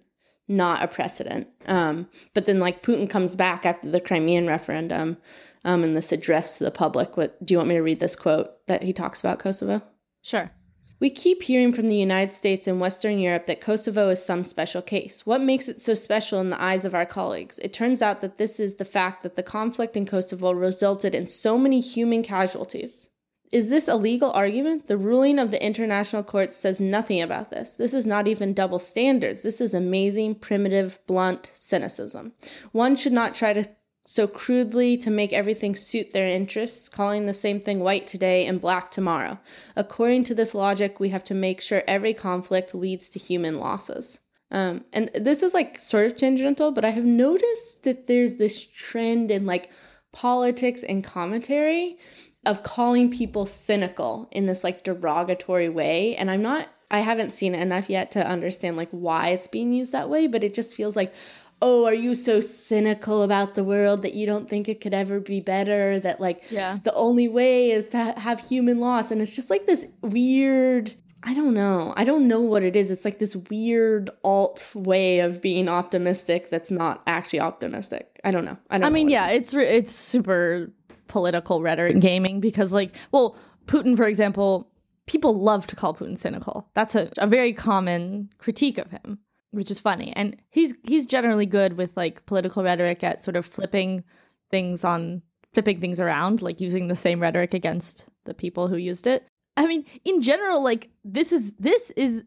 [0.48, 1.48] not a precedent.
[1.66, 5.18] Um, but then like Putin comes back after the Crimean referendum,
[5.66, 7.18] um, in this address to the public.
[7.18, 9.82] What do you want me to read this quote that he talks about Kosovo?
[10.22, 10.52] sure
[11.00, 14.82] We keep hearing from the United States and Western Europe that Kosovo is some special
[14.82, 15.28] case.
[15.28, 17.60] What makes it so special in the eyes of our colleagues?
[17.60, 21.28] It turns out that this is the fact that the conflict in Kosovo resulted in
[21.28, 23.10] so many human casualties.
[23.52, 24.88] Is this a legal argument?
[24.88, 27.76] The ruling of the international court says nothing about this.
[27.76, 29.44] This is not even double standards.
[29.44, 32.34] This is amazing, primitive, blunt cynicism.
[32.72, 33.70] One should not try to
[34.10, 38.62] so crudely to make everything suit their interests, calling the same thing white today and
[38.62, 39.38] black tomorrow.
[39.76, 44.22] According to this logic, we have to make sure every conflict leads to human losses.
[44.50, 48.66] Um, and this is like sort of tangential, but I have noticed that there's this
[48.66, 49.70] trend in like
[50.14, 51.98] politics and commentary
[52.46, 56.16] of calling people cynical in this like derogatory way.
[56.16, 59.74] And I'm not, I haven't seen it enough yet to understand like why it's being
[59.74, 61.14] used that way, but it just feels like,
[61.62, 65.20] oh, are you so cynical about the world that you don't think it could ever
[65.20, 66.00] be better?
[66.00, 66.80] That like Yeah.
[66.84, 69.10] the only way is to have human loss.
[69.12, 70.94] And it's just like this weird,
[71.24, 71.94] I don't know.
[71.98, 72.92] I don't know what it is.
[72.92, 78.20] It's like this weird alt way of being optimistic that's not actually optimistic.
[78.24, 78.58] I don't know.
[78.70, 80.72] I don't I mean, what it yeah, it's re- it's super
[81.08, 83.36] political rhetoric gaming because, like, well,
[83.66, 84.70] Putin, for example,
[85.08, 86.70] people love to call Putin cynical.
[86.74, 89.20] That's a, a very common critique of him,
[89.52, 90.14] which is funny.
[90.16, 94.04] And he's he's generally good with like political rhetoric at sort of flipping
[94.52, 95.22] things on
[95.54, 99.26] flipping things around, like using the same rhetoric against the people who used it.
[99.56, 102.24] I mean, in general, like this is this is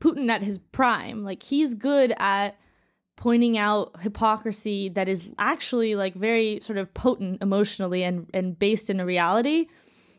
[0.00, 1.22] Putin at his prime.
[1.22, 2.56] Like he's good at
[3.16, 8.90] pointing out hypocrisy that is actually like very sort of potent emotionally and and based
[8.90, 9.66] in a reality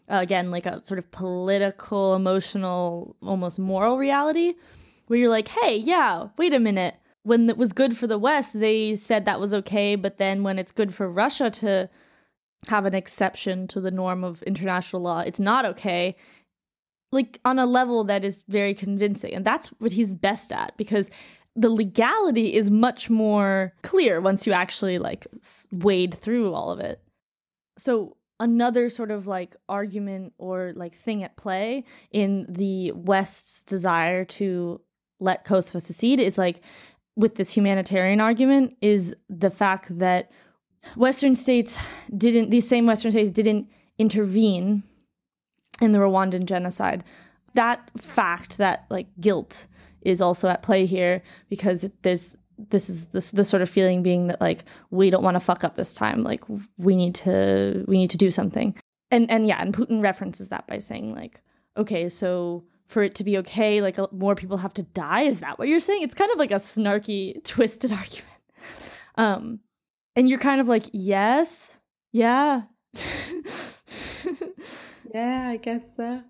[0.09, 4.53] uh, again like a sort of political emotional almost moral reality
[5.13, 6.95] where you're like hey yeah wait a minute.
[7.21, 10.57] When it was good for the west they said that was okay but then when
[10.57, 11.87] it's good for russia to
[12.67, 16.15] have an exception to the norm of international law it's not okay.
[17.11, 21.11] Like on a level that is very convincing and that's what he's best at because
[21.55, 25.27] the legality is much more clear once you actually like
[25.71, 26.99] wade through all of it.
[27.77, 34.25] So another sort of like argument or like thing at play in the west's desire
[34.25, 34.81] to
[35.23, 36.61] let kosovo secede is like
[37.15, 40.31] with this humanitarian argument is the fact that
[40.95, 41.77] Western states
[42.17, 44.83] didn't, these same Western states didn't intervene
[45.81, 47.03] in the Rwandan genocide.
[47.53, 49.67] That fact, that like guilt,
[50.01, 52.35] is also at play here because there's
[52.69, 55.63] this is this the sort of feeling being that like we don't want to fuck
[55.63, 56.43] up this time like
[56.77, 58.75] we need to we need to do something
[59.11, 61.41] and and yeah and putin references that by saying like
[61.77, 65.21] okay so for it to be okay like more people have to die?
[65.21, 66.03] Is that what you're saying?
[66.03, 68.27] It's kind of like a snarky twisted argument.
[69.15, 69.59] Um
[70.15, 71.79] and you're kind of like yes
[72.11, 72.63] yeah.
[75.13, 76.21] Yeah i guess so.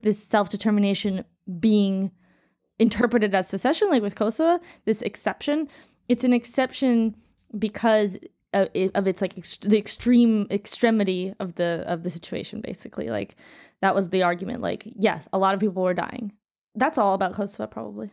[0.00, 1.24] This self-determination
[1.60, 2.10] being
[2.80, 5.68] interpreted as secession, like with Kosovo, this exception,
[6.08, 7.14] it's an exception
[7.58, 8.16] because
[8.52, 12.60] of, of its like ex- the extreme extremity of the of the situation.
[12.60, 13.36] Basically, like
[13.82, 14.62] that was the argument.
[14.62, 16.32] Like, yes, a lot of people were dying.
[16.74, 18.10] That's all about Kosovo, probably.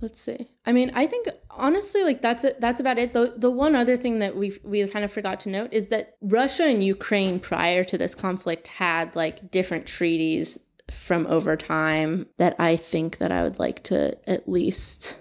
[0.00, 0.48] Let's see.
[0.64, 2.60] I mean, I think honestly, like that's it.
[2.60, 3.12] That's about it.
[3.12, 6.16] The the one other thing that we we kind of forgot to note is that
[6.22, 10.58] Russia and Ukraine prior to this conflict had like different treaties
[10.90, 15.20] from over time that I think that I would like to at least.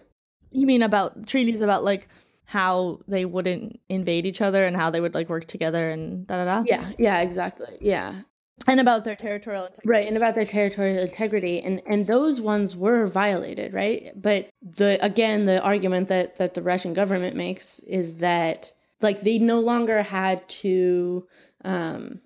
[0.52, 2.08] You mean about treaties about like
[2.46, 6.44] how they wouldn't invade each other and how they would like work together and da
[6.44, 6.64] da da?
[6.66, 7.78] Yeah, yeah, exactly.
[7.82, 8.22] Yeah.
[8.68, 9.90] And about their territorial integrity.
[9.90, 11.62] Right, and about their territorial integrity.
[11.62, 14.12] And and those ones were violated, right?
[14.16, 19.40] But the again, the argument that that the Russian government makes is that like they
[19.40, 21.28] no longer had to
[21.64, 22.22] um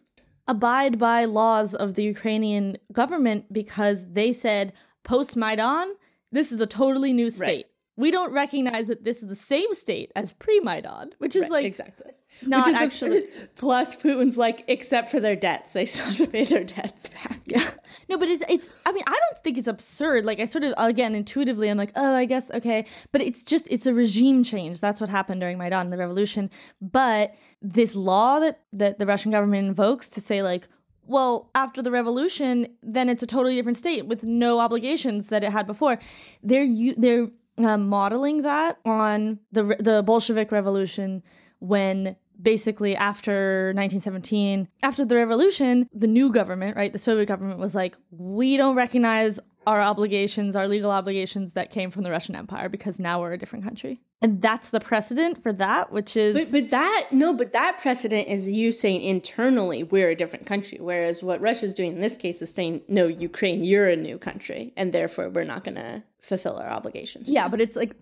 [0.48, 4.74] abide by laws of the Ukrainian government because they said
[5.04, 5.94] post Maidan,
[6.32, 7.48] this is a totally new state.
[7.48, 7.66] Right.
[7.96, 11.52] We don't recognize that this is the same state as pre Maidan, which is right,
[11.52, 13.24] like exactly not which is actually.
[13.56, 17.40] Plus, Putin's like, except for their debts, they still have to pay their debts back.
[17.46, 17.70] Yeah,
[18.10, 18.70] no, but it's it's.
[18.86, 20.26] I mean, I don't think it's absurd.
[20.26, 23.68] Like, I sort of again intuitively, I'm like, oh, I guess okay, but it's just
[23.70, 24.82] it's a regime change.
[24.82, 26.50] That's what happened during Maidan, the revolution.
[26.82, 30.68] But this law that that the Russian government invokes to say like,
[31.06, 35.52] well, after the revolution, then it's a totally different state with no obligations that it
[35.52, 36.00] had before.
[36.42, 37.28] They're you they're
[37.58, 41.24] uh, modeling that on the the Bolshevik revolution
[41.60, 47.76] when basically after 1917 after the revolution the new government right the soviet government was
[47.76, 52.70] like we don't recognize our obligations, our legal obligations that came from the Russian Empire
[52.70, 54.02] because now we're a different country.
[54.22, 58.28] And that's the precedent for that, which is But but that no, but that precedent
[58.28, 60.80] is you saying internally we're a different country.
[60.80, 64.74] Whereas what Russia's doing in this case is saying, No, Ukraine, you're a new country,
[64.78, 67.30] and therefore we're not gonna fulfill our obligations.
[67.30, 67.96] Yeah, but it's like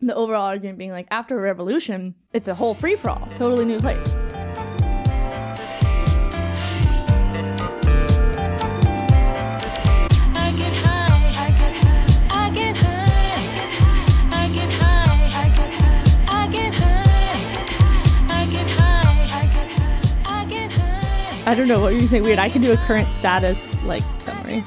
[0.00, 3.64] the overall argument being like after a revolution, it's a whole free for all, totally
[3.64, 4.14] new place.
[21.48, 22.24] I don't know what you're saying.
[22.24, 22.40] Weird.
[22.40, 24.64] I can do a current status like summary.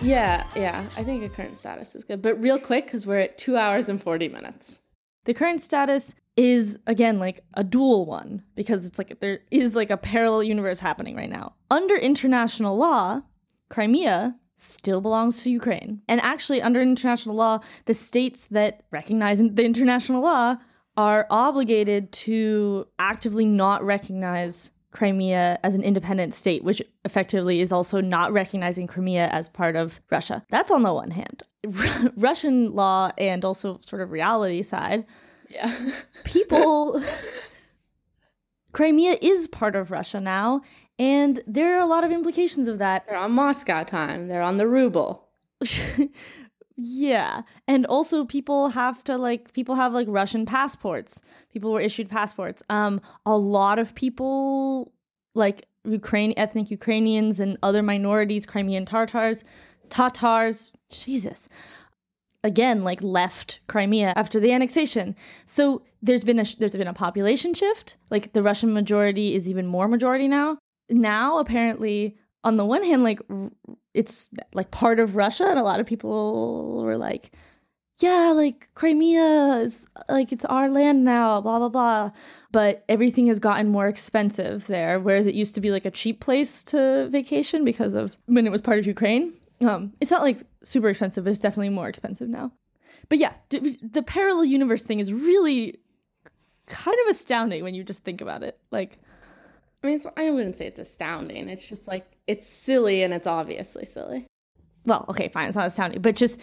[0.00, 0.84] Yeah, yeah.
[0.96, 2.22] I think a current status is good.
[2.22, 4.80] But real quick, because we're at two hours and 40 minutes.
[5.24, 9.90] The current status is, again, like a dual one because it's like there is like
[9.90, 11.54] a parallel universe happening right now.
[11.70, 13.22] Under international law,
[13.70, 16.00] Crimea still belongs to Ukraine.
[16.08, 20.56] And actually, under international law, the states that recognize the international law
[20.96, 28.00] are obligated to actively not recognize Crimea as an independent state, which effectively is also
[28.00, 30.44] not recognizing Crimea as part of Russia.
[30.50, 31.42] That's on the one hand.
[31.66, 35.04] R- Russian law and also sort of reality side.
[35.48, 35.74] Yeah.
[36.24, 37.02] people.
[38.72, 40.62] Crimea is part of Russia now,
[40.98, 43.06] and there are a lot of implications of that.
[43.06, 45.26] They're on Moscow time, they're on the ruble.
[46.80, 47.42] Yeah.
[47.66, 51.20] And also people have to like people have like Russian passports.
[51.52, 52.62] People were issued passports.
[52.70, 54.92] Um a lot of people
[55.34, 59.42] like Ukraine ethnic Ukrainians and other minorities, Crimean Tartars,
[59.90, 61.48] Tatars, Jesus.
[62.44, 65.16] Again, like left Crimea after the annexation.
[65.46, 67.96] So there's been a there's been a population shift.
[68.08, 70.58] Like the Russian majority is even more majority now.
[70.88, 73.20] Now apparently on the one hand, like
[73.94, 77.32] it's like part of Russia, and a lot of people were like,
[77.98, 82.10] "Yeah, like Crimea is like it's our land now." Blah blah blah.
[82.52, 86.20] But everything has gotten more expensive there, whereas it used to be like a cheap
[86.20, 89.34] place to vacation because of when it was part of Ukraine.
[89.60, 92.52] Um, it's not like super expensive, but it's definitely more expensive now.
[93.08, 95.78] But yeah, the parallel universe thing is really
[96.66, 98.58] kind of astounding when you just think about it.
[98.70, 98.98] Like
[99.82, 101.48] I mean, I wouldn't say it's astounding.
[101.48, 104.26] It's just like it's silly and it's obviously silly.
[104.84, 106.38] Well, okay, fine, it's not astounding, but just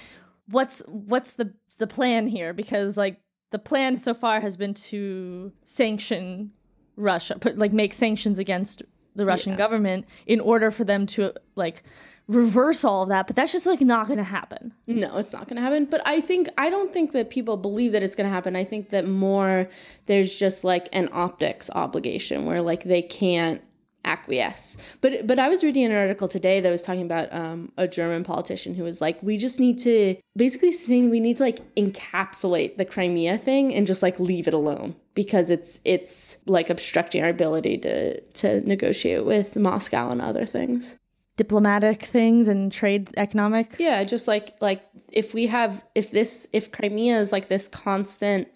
[0.50, 2.52] what's what's the the plan here?
[2.54, 3.18] Because like
[3.52, 6.52] the plan so far has been to sanction
[6.98, 8.82] Russia, put like make sanctions against
[9.16, 9.58] the Russian Yeah.
[9.58, 11.84] government in order for them to like
[12.28, 13.28] reverse all of that.
[13.28, 14.74] But that's just like not going to happen.
[14.88, 15.86] No, it's not going to happen.
[15.86, 18.56] But I think I don't think that people believe that it's going to happen.
[18.56, 19.70] I think that more
[20.08, 23.62] there's just like an optics obligation where like they can't
[24.06, 24.78] acquiesce.
[25.02, 28.24] But but I was reading an article today that was talking about um, a German
[28.24, 32.78] politician who was like, we just need to basically saying we need to like encapsulate
[32.78, 37.30] the Crimea thing and just like leave it alone because it's it's like obstructing our
[37.30, 40.98] ability to to negotiate with Moscow and other things.
[41.38, 43.76] Diplomatic things and trade economic.
[43.78, 48.48] Yeah, just like like if we have if this if Crimea is like this constant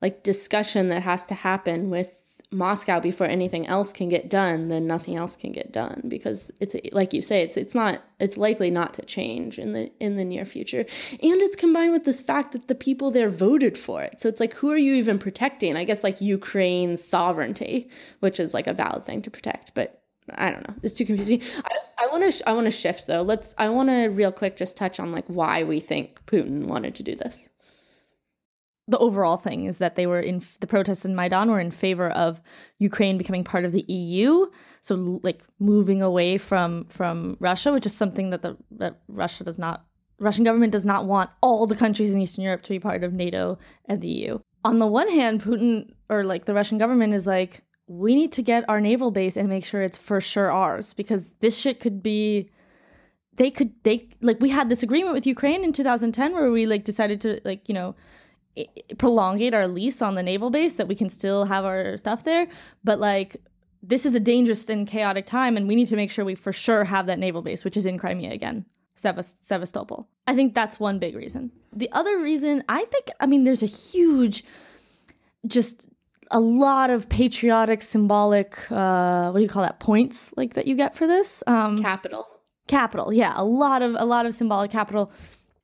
[0.00, 2.15] like discussion that has to happen with
[2.52, 6.76] Moscow before anything else can get done, then nothing else can get done because it's
[6.92, 10.24] like you say it's it's not it's likely not to change in the in the
[10.24, 10.86] near future.
[11.10, 14.20] And it's combined with this fact that the people there voted for it.
[14.20, 15.76] So it's like who are you even protecting?
[15.76, 17.90] I guess like Ukraine's sovereignty,
[18.20, 20.02] which is like a valid thing to protect, but
[20.34, 20.74] I don't know.
[20.82, 21.42] It's too confusing.
[21.98, 23.22] I, want to I want to shift though.
[23.22, 26.94] Let's I want to real quick just touch on like why we think Putin wanted
[26.96, 27.48] to do this.
[28.88, 32.10] The overall thing is that they were in the protests in Maidan were in favor
[32.10, 32.40] of
[32.78, 34.46] Ukraine becoming part of the EU,
[34.80, 39.58] so like moving away from from Russia, which is something that the that Russia does
[39.58, 39.84] not
[40.18, 43.12] Russian government does not want all the countries in Eastern Europe to be part of
[43.12, 44.38] NATO and the EU.
[44.64, 48.42] On the one hand, Putin or like the Russian government is like we need to
[48.42, 52.02] get our naval base and make sure it's for sure ours because this shit could
[52.02, 52.50] be
[53.36, 56.84] they could they like we had this agreement with Ukraine in 2010 where we like
[56.84, 57.94] decided to like you know
[58.98, 62.46] prolongate our lease on the naval base that we can still have our stuff there.
[62.84, 63.36] But like
[63.82, 66.52] this is a dangerous and chaotic time and we need to make sure we for
[66.52, 68.64] sure have that naval base which is in Crimea again
[68.94, 70.08] Sevastopol.
[70.26, 71.52] I think that's one big reason.
[71.74, 74.44] The other reason I think I mean there's a huge
[75.46, 75.86] just
[76.30, 80.74] a lot of patriotic symbolic uh what do you call that points like that you
[80.74, 81.42] get for this.
[81.46, 82.26] Um Capital.
[82.66, 85.12] capital yeah a lot of a lot of symbolic capital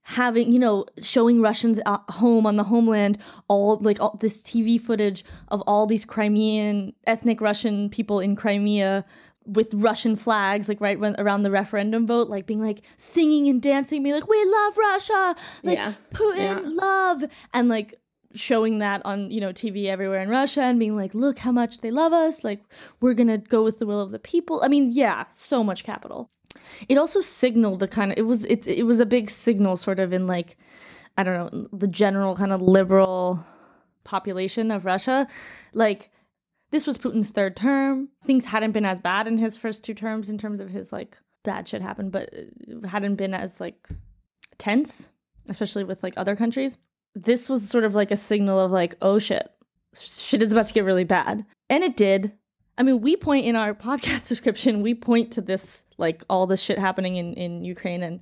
[0.05, 3.17] having you know showing russians at home on the homeland
[3.49, 9.05] all like all this tv footage of all these crimean ethnic russian people in crimea
[9.45, 13.63] with russian flags like right when, around the referendum vote like being like singing and
[13.63, 15.37] dancing being like we love russia!
[15.63, 15.93] Like Yeah.
[16.13, 16.61] putin Yeah.
[16.65, 17.25] love!
[17.55, 17.95] And like
[18.35, 21.79] showing that on you know tv everywhere in russia and being like look how much
[21.79, 22.43] they love us!
[22.45, 22.63] Like
[23.01, 24.63] we're gonna go with the will of the people.
[24.65, 26.31] I mean yeah so much capital
[26.89, 29.99] it also signaled a kind of it was it, it was a big signal sort
[29.99, 30.57] of in like
[31.17, 33.45] i don't know the general kind of liberal
[34.05, 35.27] population of russia.
[35.75, 36.11] Like
[36.71, 38.09] this was putin's third term.
[38.25, 41.19] Things hadn't been as bad in his first two terms in terms of his like
[41.45, 42.33] bad shit happened but
[42.85, 43.89] hadn't been as like
[44.59, 45.11] tense
[45.49, 46.79] especially with like other countries.
[47.15, 49.49] This was sort of like a signal of like oh shit.
[49.95, 51.45] Shit is about to get really bad.
[51.69, 52.33] And it did.
[52.79, 56.61] I mean, we point in our podcast description, we point to this, like all this
[56.61, 58.21] shit happening in, in Ukraine and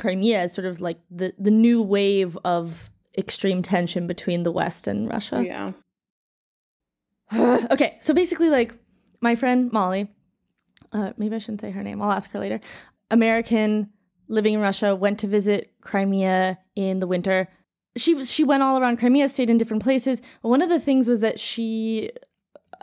[0.00, 4.88] Crimea is sort of like the, the new wave of extreme tension between the West
[4.88, 5.44] and Russia.
[5.46, 5.72] Yeah.
[7.70, 8.74] okay, so basically, like
[9.20, 10.08] my friend Molly,
[10.92, 12.60] uh, maybe I shouldn't say her name, I'll ask her later.
[13.10, 13.90] American
[14.28, 17.48] living in Russia, went to visit Crimea in the winter.
[17.96, 20.22] She was she went all around Crimea, stayed in different places.
[20.40, 22.10] One of the things was that she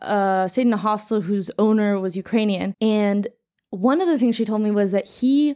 [0.02, 2.76] uh, stayed in a hostel whose owner was Ukrainian.
[2.80, 3.28] And
[3.70, 5.56] one of the things she told me was that he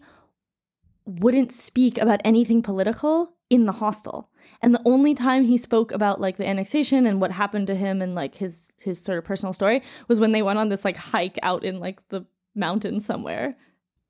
[1.05, 4.29] wouldn't speak about anything political in the hostel.
[4.61, 8.01] And the only time he spoke about like the annexation and what happened to him
[8.01, 10.95] and like his his sort of personal story was when they went on this like
[10.95, 12.25] hike out in like the
[12.55, 13.53] mountains somewhere.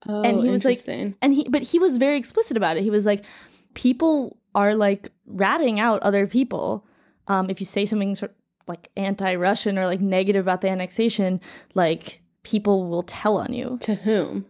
[0.07, 1.15] Oh, And he was, like- interesting.
[1.21, 2.84] And he but he was very explicit about it.
[2.84, 3.23] He was like
[3.73, 6.85] people are like ratting out other people
[7.27, 8.35] um if you say something sort
[8.67, 11.41] like anti-Russian or like negative about the annexation,
[11.73, 13.77] like people will tell on you.
[13.81, 14.45] to whom?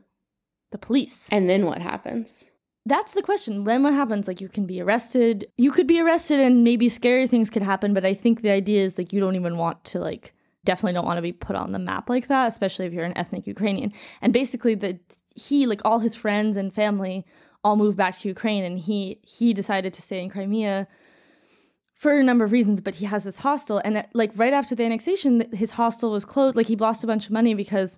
[0.72, 1.28] The police.
[1.32, 2.46] And then what happens?
[2.86, 3.64] That's the question.
[3.64, 4.28] Then what happens?
[4.28, 5.48] Like you can be arrested.
[5.58, 8.84] You could be arrested and maybe scary things could happen, but I think the idea
[8.84, 10.34] is like you don't even want to like
[10.66, 13.18] definitely don't want to be put on the map like that, especially if you're an
[13.18, 13.94] ethnic Ukrainian.
[14.22, 15.00] And basically the
[15.36, 17.26] he like all his friends and family
[17.64, 20.88] all moved back to Ukraine and he he decided to stay in Crimea
[22.04, 24.76] for a number of reasons, but he has this hostel and uh, like right after
[24.76, 27.98] the annexation his hostel was closed like he lost a bunch of money because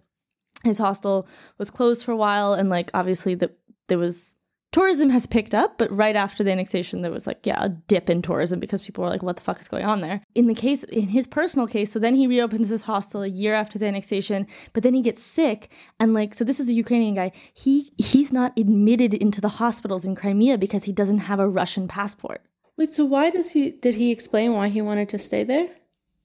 [0.64, 1.28] his hostel
[1.58, 3.50] was closed for a while and like obviously the,
[3.88, 4.38] there was
[4.72, 8.08] tourism has picked up but right after the annexation there was like yeah a dip
[8.08, 10.22] in tourism because people were like what the fuck is going on there?
[10.36, 13.56] In the case in his personal case so then he reopens his hostel a year
[13.56, 17.16] after the annexation but then he gets sick and like so this is a ukrainian
[17.16, 17.32] guy.
[17.56, 21.88] He he's not admitted into the hospitals in crimea because he doesn't have a russian
[21.88, 22.44] passport
[22.78, 25.70] Wait, so why does he did he explain why he wanted to stay there?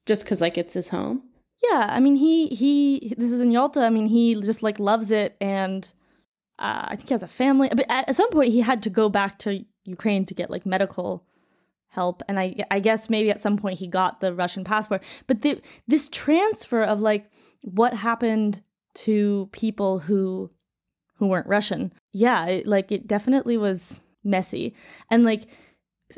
[0.05, 1.23] Just cuz like it's his home?
[1.63, 3.81] Yeah, I mean he he this is in Yalta.
[3.81, 5.91] I mean he just like loves it and
[6.59, 7.69] uh, I think he has a family.
[7.69, 10.65] But at, at some point he had to go back to Ukraine to get like
[10.65, 11.25] medical
[11.89, 15.03] help and I I guess maybe at some point he got the Russian passport.
[15.27, 17.29] But the, this transfer of like
[17.63, 18.61] what happened
[18.93, 20.51] to people who
[21.15, 21.93] who weren't Russian.
[22.11, 24.75] Yeah, it, like it definitely was messy
[25.09, 25.47] and like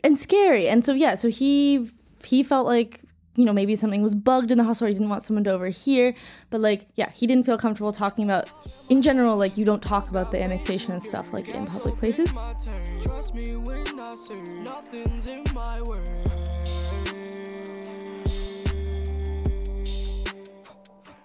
[0.03, 0.67] and scary.
[0.67, 1.91] And so yeah, so he
[2.23, 3.01] he felt like
[3.35, 4.87] you know maybe something was bugged in the hospital.
[4.87, 6.13] He didn't want someone to overhear,
[6.49, 8.49] but like yeah, he didn't feel comfortable talking about
[8.89, 9.37] in general.
[9.37, 12.29] Like you don't talk about the annexation and stuff like in public places.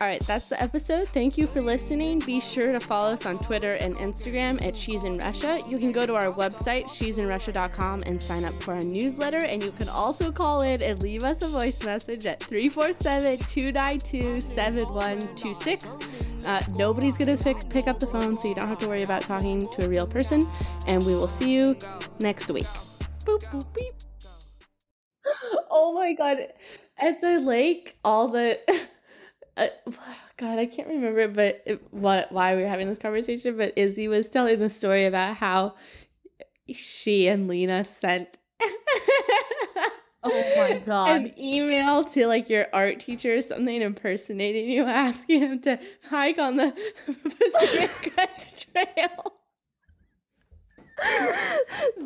[0.01, 1.09] All right, that's the episode.
[1.09, 2.21] Thank you for listening.
[2.21, 5.61] Be sure to follow us on Twitter and Instagram at She's in Russia.
[5.67, 9.39] You can go to our website, she'sinrussia.com, and sign up for our newsletter.
[9.39, 14.41] And you can also call in and leave us a voice message at 347 292
[14.41, 15.97] 7126.
[16.45, 19.03] Uh, Nobody's going to pick, pick up the phone, so you don't have to worry
[19.03, 20.49] about talking to a real person.
[20.87, 21.77] And we will see you
[22.21, 22.69] next week.
[23.25, 23.95] Boop boop beep.
[25.73, 26.39] oh my god
[26.97, 28.59] at the lake all the
[29.59, 29.69] uh,
[30.37, 34.09] god i can't remember but it, what why we were having this conversation but izzy
[34.09, 35.75] was telling the story about how
[36.73, 38.39] she and lena sent
[40.25, 41.21] Oh my god.
[41.23, 45.79] an email to like your art teacher or something impersonating you asking him to
[46.11, 46.73] hike on the
[47.07, 49.35] pacific crest trail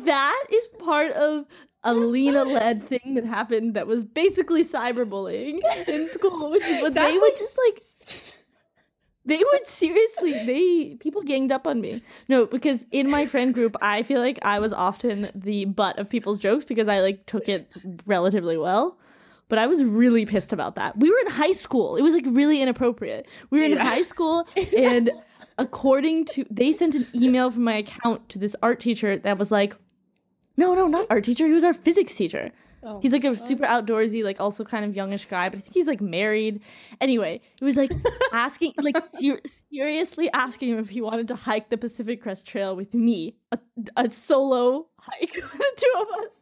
[0.05, 1.45] that is part of
[1.83, 6.93] a Lena led thing that happened that was basically cyberbullying in school, which is what
[6.93, 7.81] they would like- just like
[9.25, 12.01] they would seriously they people ganged up on me.
[12.27, 16.09] No, because in my friend group I feel like I was often the butt of
[16.09, 17.71] people's jokes because I like took it
[18.05, 18.97] relatively well.
[19.49, 20.97] But I was really pissed about that.
[20.97, 21.95] We were in high school.
[21.95, 23.27] It was like really inappropriate.
[23.49, 23.85] We were in Yeah.
[23.85, 24.45] high school
[24.77, 25.09] and
[25.57, 29.51] according to they sent an email from my account to this art teacher that was
[29.51, 29.75] like
[30.57, 31.47] no, no, not art teacher.
[31.47, 32.51] He was our physics teacher.
[32.85, 35.73] Oh he's like a super outdoorsy, like also kind of youngish guy, but I think
[35.73, 36.59] he's like married.
[36.99, 37.91] Anyway, it was like
[38.33, 39.39] asking, like ser-
[39.71, 43.59] seriously asking him if he wanted to hike the Pacific Crest Trail with me, a,
[43.95, 46.33] a solo hike with the two of us.